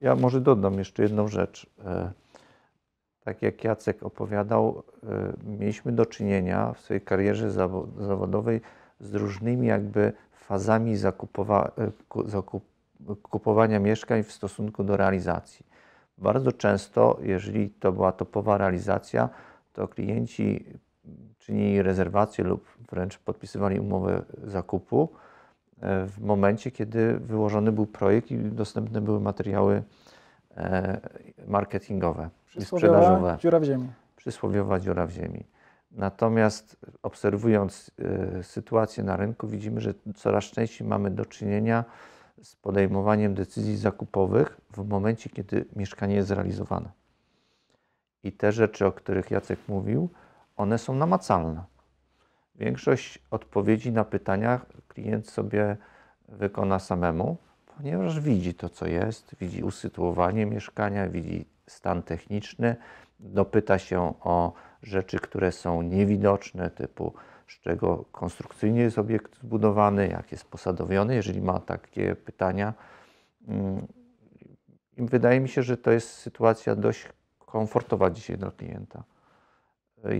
Ja 0.00 0.14
może 0.16 0.40
dodam 0.40 0.78
jeszcze 0.78 1.02
jedną 1.02 1.28
rzecz. 1.28 1.66
E, 1.84 2.10
Tak 3.24 3.42
jak 3.42 3.64
Jacek 3.64 4.02
opowiadał, 4.02 4.82
e, 5.02 5.32
mieliśmy 5.58 5.92
do 5.92 6.06
czynienia 6.06 6.72
w 6.72 6.80
swojej 6.80 7.00
karierze 7.00 7.50
zawo- 7.50 7.86
zawodowej 7.98 8.60
z 9.00 9.14
różnymi 9.14 9.66
jakby 9.66 10.12
fazami 10.32 10.96
zakupowa- 10.96 11.70
e, 11.78 11.90
ku- 12.08 12.22
zakup- 12.28 13.16
kupowania 13.22 13.78
mieszkań 13.80 14.22
w 14.22 14.32
stosunku 14.32 14.84
do 14.84 14.96
realizacji. 14.96 15.66
Bardzo 16.18 16.52
często, 16.52 17.18
jeżeli 17.22 17.70
to 17.70 17.92
była 17.92 18.12
topowa 18.12 18.58
realizacja, 18.58 19.28
to 19.72 19.88
klienci 19.88 20.64
czynili 21.48 21.82
rezerwację 21.82 22.44
lub 22.44 22.68
wręcz 22.90 23.18
podpisywali 23.18 23.80
umowę 23.80 24.22
zakupu 24.44 25.08
e, 25.80 26.06
w 26.06 26.20
momencie, 26.20 26.70
kiedy 26.70 27.18
wyłożony 27.18 27.72
był 27.72 27.86
projekt 27.86 28.30
i 28.30 28.38
dostępne 28.38 29.00
były 29.00 29.20
materiały 29.20 29.82
e, 30.56 31.00
marketingowe 31.46 32.30
i 32.56 32.64
sprzedażowe 32.64 33.36
dziura 33.40 33.60
w 33.60 33.64
ziemi. 33.64 33.88
przysłowiowa 34.16 34.80
dziura 34.80 35.06
w 35.06 35.10
ziemi. 35.10 35.44
Natomiast 35.90 36.76
obserwując 37.02 37.90
y, 38.40 38.42
sytuację 38.42 39.04
na 39.04 39.16
rynku, 39.16 39.48
widzimy, 39.48 39.80
że 39.80 39.94
coraz 40.16 40.44
częściej 40.44 40.88
mamy 40.88 41.10
do 41.10 41.24
czynienia 41.24 41.84
z 42.42 42.56
podejmowaniem 42.56 43.34
decyzji 43.34 43.76
zakupowych 43.76 44.60
w 44.70 44.88
momencie, 44.88 45.30
kiedy 45.30 45.64
mieszkanie 45.76 46.14
jest 46.14 46.28
zrealizowane. 46.28 46.88
I 48.24 48.32
te 48.32 48.52
rzeczy, 48.52 48.86
o 48.86 48.92
których 48.92 49.30
Jacek 49.30 49.58
mówił, 49.68 50.08
one 50.58 50.78
są 50.78 50.94
namacalne. 50.94 51.64
Większość 52.54 53.18
odpowiedzi 53.30 53.92
na 53.92 54.04
pytania 54.04 54.60
klient 54.88 55.30
sobie 55.30 55.76
wykona 56.28 56.78
samemu, 56.78 57.36
ponieważ 57.76 58.20
widzi 58.20 58.54
to, 58.54 58.68
co 58.68 58.86
jest, 58.86 59.34
widzi 59.40 59.62
usytuowanie 59.62 60.46
mieszkania, 60.46 61.08
widzi 61.08 61.46
stan 61.66 62.02
techniczny, 62.02 62.76
dopyta 63.20 63.78
się 63.78 64.14
o 64.20 64.52
rzeczy, 64.82 65.18
które 65.18 65.52
są 65.52 65.82
niewidoczne, 65.82 66.70
typu 66.70 67.14
z 67.48 67.60
czego 67.60 68.04
konstrukcyjnie 68.12 68.80
jest 68.80 68.98
obiekt 68.98 69.38
zbudowany, 69.40 70.08
jak 70.08 70.32
jest 70.32 70.44
posadowiony, 70.44 71.14
jeżeli 71.14 71.42
ma 71.42 71.60
takie 71.60 72.16
pytania. 72.16 72.74
Mm, 73.48 73.86
wydaje 74.96 75.40
mi 75.40 75.48
się, 75.48 75.62
że 75.62 75.76
to 75.76 75.90
jest 75.90 76.10
sytuacja 76.10 76.76
dość 76.76 77.08
komfortowa 77.38 78.10
dzisiaj 78.10 78.38
dla 78.38 78.50
klienta. 78.50 79.02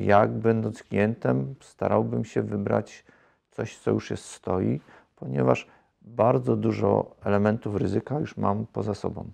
Jak 0.01 0.31
będąc 0.31 0.83
klientem, 0.83 1.55
starałbym 1.61 2.25
się 2.25 2.43
wybrać 2.43 3.05
coś, 3.51 3.79
co 3.79 3.91
już 3.91 4.11
jest 4.11 4.25
stoi, 4.25 4.81
ponieważ 5.17 5.67
bardzo 6.03 6.57
dużo 6.57 7.17
elementów 7.25 7.77
ryzyka 7.77 8.19
już 8.19 8.37
mam 8.37 8.67
poza 8.67 8.95
sobą 8.95 9.31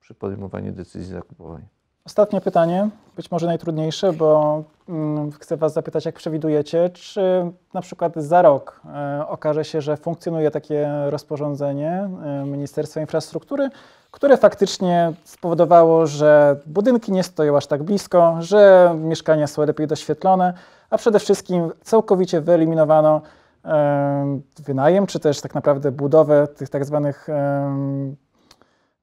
przy 0.00 0.14
podejmowaniu 0.14 0.72
decyzji 0.72 1.14
zakupowej. 1.14 1.75
Ostatnie 2.06 2.40
pytanie, 2.40 2.88
być 3.16 3.30
może 3.30 3.46
najtrudniejsze, 3.46 4.12
bo 4.12 4.62
mm, 4.88 5.32
chcę 5.32 5.56
Was 5.56 5.72
zapytać, 5.72 6.06
jak 6.06 6.14
przewidujecie, 6.14 6.90
czy 6.90 7.50
na 7.74 7.80
przykład 7.80 8.12
za 8.16 8.42
rok 8.42 8.80
e, 8.94 9.24
okaże 9.28 9.64
się, 9.64 9.80
że 9.80 9.96
funkcjonuje 9.96 10.50
takie 10.50 10.88
rozporządzenie 11.06 12.08
e, 12.24 12.44
Ministerstwa 12.44 13.00
Infrastruktury, 13.00 13.70
które 14.10 14.36
faktycznie 14.36 15.12
spowodowało, 15.24 16.06
że 16.06 16.60
budynki 16.66 17.12
nie 17.12 17.22
stoją 17.22 17.56
aż 17.56 17.66
tak 17.66 17.82
blisko, 17.82 18.36
że 18.40 18.94
mieszkania 18.98 19.46
są 19.46 19.66
lepiej 19.66 19.86
doświetlone, 19.86 20.54
a 20.90 20.98
przede 20.98 21.18
wszystkim 21.18 21.70
całkowicie 21.82 22.40
wyeliminowano 22.40 23.20
e, 23.64 24.40
wynajem, 24.64 25.06
czy 25.06 25.20
też 25.20 25.40
tak 25.40 25.54
naprawdę 25.54 25.92
budowę 25.92 26.48
tych 26.48 26.68
tak 26.70 26.84
zwanych 26.84 27.28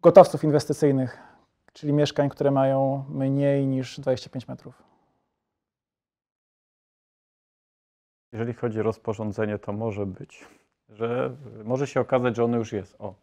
gotowców 0.01 0.43
inwestycyjnych 0.43 1.32
czyli 1.73 1.93
mieszkań, 1.93 2.29
które 2.29 2.51
mają 2.51 3.05
mniej 3.09 3.67
niż 3.67 3.99
25 3.99 4.47
metrów. 4.47 4.83
Jeżeli 8.31 8.53
chodzi 8.53 8.79
o 8.79 8.83
rozporządzenie, 8.83 9.59
to 9.59 9.73
może 9.73 10.05
być, 10.05 10.47
że 10.89 11.35
może 11.63 11.87
się 11.87 11.99
okazać, 11.99 12.35
że 12.35 12.43
ono 12.43 12.57
już 12.57 12.73
jest. 12.73 12.95
O, 12.99 13.13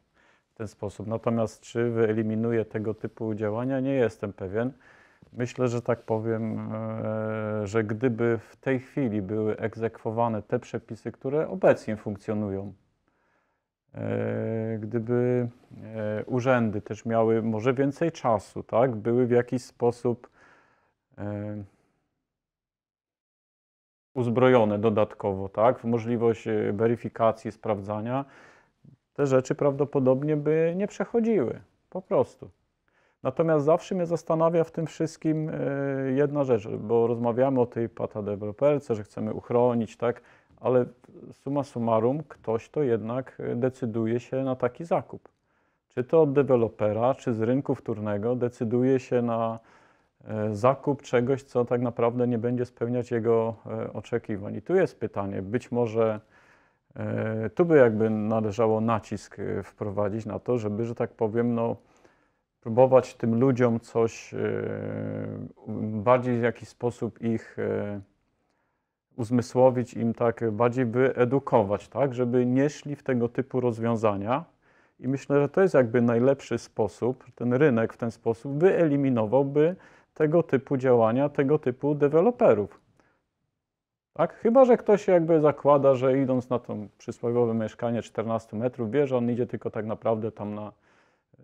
w 0.51 0.55
ten 0.55 0.69
sposób. 0.69 1.07
Natomiast 1.07 1.61
czy 1.61 1.91
wyeliminuje 1.91 2.65
tego 2.65 2.95
typu 2.95 3.35
działania, 3.35 3.81
nie 3.81 3.95
jestem 3.95 4.33
pewien. 4.33 4.73
Myślę, 5.33 5.69
że 5.69 5.83
tak 5.83 6.03
powiem, 6.03 6.73
e, 6.75 7.67
że 7.67 7.85
gdyby 7.85 8.39
w 8.39 8.57
tej 8.57 8.81
chwili 8.81 9.23
były 9.23 9.57
egzekwowane 9.57 10.43
te 10.43 10.59
przepisy, 10.59 11.13
które 11.13 11.49
obecnie 11.49 11.97
funkcjonują, 11.97 12.73
gdyby 14.79 15.48
e, 15.94 16.24
urzędy 16.24 16.81
też 16.81 17.07
miały 17.07 17.42
może 17.42 17.74
więcej 17.74 18.12
czasu, 18.12 18.62
tak, 18.62 18.96
były 18.96 19.26
w 19.26 19.31
jakiś 19.31 19.64
sposób 19.64 20.29
e, 21.18 21.64
uzbrojone 24.14 24.79
dodatkowo, 24.79 25.48
tak, 25.48 25.79
w 25.79 25.85
możliwość 25.85 26.48
e, 26.48 26.72
weryfikacji, 26.72 27.53
sprawdzania, 27.53 28.24
te 29.14 29.26
rzeczy 29.26 29.55
prawdopodobnie 29.55 30.37
by 30.37 30.74
nie 30.76 30.87
przechodziły, 30.87 31.61
po 31.90 32.03
prostu. 32.03 32.50
Natomiast 33.22 33.64
zawsze 33.64 33.94
mnie 33.94 34.07
zastanawia 34.07 34.64
w 34.64 34.70
tym 34.70 34.87
wszystkim 34.87 35.48
e, 35.48 35.55
jedna 36.12 36.44
rzecz, 36.44 36.68
bo 36.68 37.07
rozmawiamy 37.07 37.61
o 37.61 37.66
tej 37.66 37.88
pata 37.88 38.22
deweloperce, 38.22 38.94
że 38.94 39.03
chcemy 39.03 39.35
uchronić, 39.35 39.96
tak, 39.96 40.22
ale 40.61 40.87
summa 41.33 41.64
summarum 41.64 42.23
ktoś 42.29 42.68
to 42.68 42.83
jednak 42.83 43.37
e, 43.40 43.57
decyduje 43.57 44.20
się 44.20 44.42
na 44.42 44.57
taki 44.57 44.85
zakup. 44.85 45.29
Czy 45.88 46.05
to 46.05 46.23
od 46.23 46.33
dewelopera, 46.33 47.14
czy 47.14 47.35
z 47.35 47.40
rynku 47.40 47.75
wtórnego 47.75 48.37
decyduje 48.37 49.01
się 49.01 49.23
na 49.23 49.59
e, 50.25 50.55
zakup 50.55 51.03
czegoś, 51.03 51.42
co 51.42 51.64
tak 51.64 51.81
naprawdę 51.81 52.29
nie 52.29 52.38
będzie 52.38 52.64
spełniać 52.64 53.11
jego 53.11 53.55
e, 53.66 53.92
oczekiwań. 53.92 54.57
I 54.57 54.62
tu 54.62 54.75
jest 54.75 55.01
pytanie, 55.01 55.42
być 55.42 55.73
może 55.73 56.20
tu 57.55 57.64
by 57.64 57.77
jakby 57.77 58.11
należało 58.11 58.81
nacisk 58.81 59.37
wprowadzić 59.64 60.27
na 60.27 60.38
to, 60.38 60.59
żeby, 60.59 60.85
że 60.85 60.94
tak 60.94 61.11
powiem, 61.11 61.55
no, 61.55 61.77
próbować 62.61 63.14
tym 63.14 63.40
ludziom 63.40 63.81
coś, 63.81 64.35
bardziej 65.92 66.38
w 66.38 66.42
jakiś 66.42 66.68
sposób 66.68 67.23
ich 67.23 67.57
uzmysłowić, 69.21 69.95
im 69.95 70.15
tak 70.15 70.51
bardziej 70.51 70.87
wyedukować, 70.87 71.89
tak, 71.89 72.15
żeby 72.15 72.47
nie 72.47 72.71
szli 72.71 72.97
w 72.97 73.03
tego 73.03 73.29
typu 73.29 73.61
rozwiązania. 73.61 74.45
I 75.01 75.09
myślę, 75.09 75.41
że 75.41 75.49
to 75.49 75.61
jest 75.61 75.75
jakby 75.75 76.03
najlepszy 76.03 76.59
sposób, 76.59 77.25
ten 77.35 77.55
rynek 77.55 77.93
w 77.93 77.97
ten 77.97 78.11
sposób 78.11 78.59
wyeliminowałby 78.59 79.77
tego 80.15 80.43
typu 80.43 80.77
działania, 80.77 81.29
tego 81.29 81.59
typu 81.59 81.95
deweloperów. 81.95 82.81
Tak? 84.13 84.35
Chyba, 84.35 84.65
że 84.65 84.77
ktoś 84.77 85.09
jakby 85.09 85.41
zakłada, 85.41 85.95
że 85.95 86.19
idąc 86.19 86.51
na 86.51 86.59
to 86.59 86.77
przysłowiowe 86.99 87.55
mieszkanie 87.55 88.03
14 88.03 88.57
metrów, 88.57 88.91
wie, 88.91 89.07
że 89.07 89.17
on 89.17 89.31
idzie 89.31 89.47
tylko 89.47 89.71
tak 89.71 89.87
naprawdę 89.87 90.33
tam 90.33 90.55
na 90.55 90.73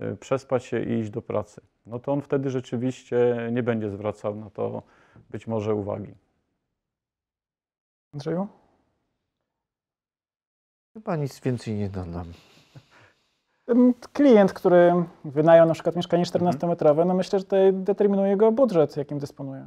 y, 0.01 0.17
przespać 0.17 0.65
się 0.65 0.83
i 0.83 0.93
iść 0.93 1.11
do 1.11 1.23
pracy. 1.23 1.61
No 1.87 1.99
to 1.99 2.12
on 2.12 2.21
wtedy 2.21 2.51
rzeczywiście 2.51 3.49
nie 3.53 3.62
będzie 3.62 3.91
zwracał 3.91 4.35
na 4.35 4.51
to 4.51 4.83
być 5.31 5.47
może 5.47 5.75
uwagi. 5.75 6.15
Andrzeju? 8.16 8.48
Chyba 10.94 11.16
nic 11.16 11.40
więcej 11.40 11.74
nie 11.74 11.88
dodam. 11.88 12.26
Klient, 14.12 14.52
który 14.52 14.92
wynajął 15.24 15.66
na 15.66 15.74
przykład 15.74 15.96
mieszkanie 15.96 16.24
14-metrowe, 16.24 17.07
no 17.07 17.14
myślę, 17.14 17.38
że 17.38 17.44
tutaj 17.44 17.72
determinuje 17.72 18.37
go 18.37 18.52
budżet, 18.52 18.96
jakim 18.96 19.18
dysponuje. 19.18 19.66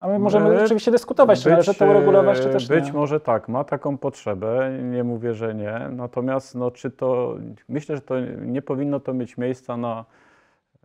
A 0.00 0.08
my 0.08 0.18
możemy 0.18 0.50
By- 0.50 0.64
oczywiście 0.64 0.90
dyskutować, 0.90 1.42
czy 1.42 1.50
należy 1.50 1.74
to 1.74 1.86
uregulować, 1.86 2.40
czy 2.40 2.48
e, 2.48 2.52
też 2.52 2.68
Być 2.68 2.86
nie. 2.86 2.92
może 2.92 3.20
tak, 3.20 3.48
ma 3.48 3.64
taką 3.64 3.98
potrzebę, 3.98 4.78
nie 4.82 5.04
mówię, 5.04 5.34
że 5.34 5.54
nie. 5.54 5.88
Natomiast 5.90 6.54
no, 6.54 6.70
czy 6.70 6.90
to, 6.90 7.36
myślę, 7.68 7.96
że 7.96 8.02
to 8.02 8.20
nie 8.20 8.62
powinno 8.62 9.00
to 9.00 9.14
mieć 9.14 9.38
miejsca 9.38 9.76
na. 9.76 10.04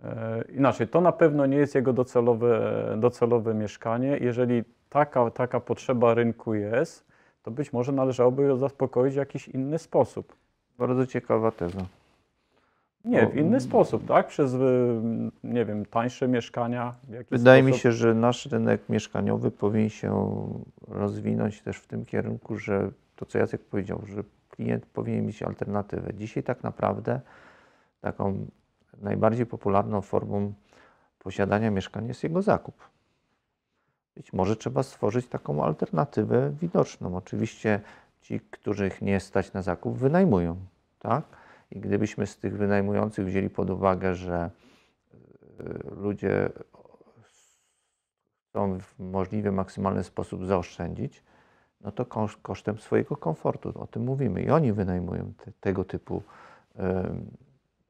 E, 0.04 0.44
inaczej, 0.50 0.88
to 0.88 1.02
na 1.02 1.12
pewno 1.12 1.46
nie 1.46 1.58
jest 1.58 1.76
jego 1.76 1.94
docelowe, 1.94 2.74
docelowe 2.98 3.54
mieszkanie. 3.54 4.18
Jeżeli 4.22 4.64
taka, 4.94 5.32
taka 5.32 5.60
potrzeba 5.60 6.14
rynku 6.14 6.54
jest, 6.54 7.06
to 7.44 7.52
być 7.52 7.74
może 7.74 7.92
należałoby 7.92 8.44
ją 8.44 8.58
zaspokoić 8.58 9.14
w 9.14 9.18
jakiś 9.18 9.48
inny 9.48 9.80
sposób. 9.80 10.36
Bardzo 10.78 11.08
ciekawa 11.08 11.52
teza. 11.52 11.86
Nie, 13.06 13.28
w 13.28 13.36
inny 13.36 13.60
sposób, 13.60 14.08
tak? 14.08 14.28
Przez, 14.28 14.54
y, 14.54 14.60
nie 15.44 15.66
wiem, 15.66 15.86
tańsze 15.86 16.28
mieszkania. 16.28 16.96
Wydaje 17.32 17.64
mi 17.64 17.72
sposób. 17.72 17.84
się, 17.84 17.92
że 17.92 18.14
nasz 18.14 18.46
rynek 18.46 18.90
mieszkaniowy 18.90 19.52
powinien 19.52 19.90
się 19.90 20.44
rozwinąć 20.88 21.62
też 21.62 21.78
w 21.78 21.88
tym 21.88 22.06
kierunku, 22.06 22.58
że 22.58 22.92
to, 23.16 23.26
co 23.26 23.38
Jacek 23.38 23.62
powiedział, 23.62 24.02
że 24.06 24.24
klient 24.50 24.86
powinien 24.86 25.26
mieć 25.26 25.44
alternatywę. 25.44 26.14
Dzisiaj 26.14 26.44
tak 26.44 26.64
naprawdę 26.64 27.22
taką 28.02 28.48
najbardziej 29.02 29.46
popularną 29.46 30.02
formą 30.02 30.54
posiadania 31.20 31.72
mieszkania 31.72 32.08
jest 32.08 32.24
jego 32.24 32.42
zakup. 32.42 32.76
Być 34.16 34.34
może 34.34 34.56
trzeba 34.56 34.84
stworzyć 34.84 35.28
taką 35.28 35.64
alternatywę 35.64 36.52
widoczną. 36.62 37.16
Oczywiście 37.18 37.82
ci, 38.22 38.40
których 38.40 39.02
nie 39.02 39.20
stać 39.20 39.54
na 39.54 39.62
zakup, 39.62 39.98
wynajmują, 39.98 40.56
tak? 41.00 41.24
I 41.72 41.80
gdybyśmy 41.80 42.28
z 42.28 42.38
tych 42.38 42.58
wynajmujących 42.58 43.26
wzięli 43.26 43.50
pod 43.50 43.70
uwagę, 43.70 44.16
że 44.16 44.50
y, 45.60 45.96
ludzie 45.96 46.50
chcą 48.50 48.80
w 48.80 49.00
możliwie 49.00 49.52
maksymalny 49.52 50.04
sposób 50.04 50.46
zaoszczędzić, 50.46 51.24
no 51.82 51.92
to 51.92 52.06
koszt, 52.06 52.38
kosztem 52.42 52.78
swojego 52.80 53.18
komfortu, 53.18 53.74
o 53.76 53.88
tym 53.88 54.04
mówimy. 54.04 54.42
I 54.42 54.50
oni 54.52 54.74
wynajmują 54.74 55.34
te, 55.46 55.52
tego 55.60 55.84
typu, 55.84 56.24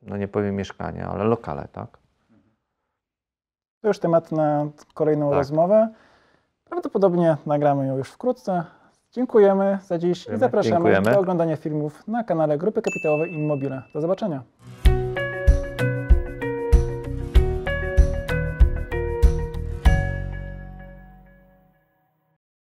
no 0.02 0.18
nie 0.18 0.28
powiem 0.28 0.56
mieszkania, 0.56 1.08
ale 1.08 1.24
lokale, 1.24 1.68
tak? 1.72 1.98
To 3.82 3.88
już 3.88 4.00
temat 4.00 4.32
na 4.32 4.68
kolejną 4.94 5.30
Tak. 5.30 5.38
rozmowę. 5.38 5.94
Prawdopodobnie 6.74 7.38
nagramy 7.46 7.88
ją 7.88 7.98
już 7.98 8.10
wkrótce. 8.10 8.64
Dziękujemy 9.12 9.80
za 9.88 9.98
dziś 9.98 10.18
i 10.18 10.20
Dziękujemy. 10.20 10.40
zapraszamy 10.40 10.76
Dziękujemy. 10.76 11.12
do 11.12 11.20
oglądania 11.20 11.56
filmów 11.56 12.08
na 12.08 12.24
kanale 12.24 12.58
Grupy 12.58 12.82
Kapitałowej 12.82 13.34
Immobile. 13.34 13.82
Do 13.94 14.02
zobaczenia. 14.02 14.44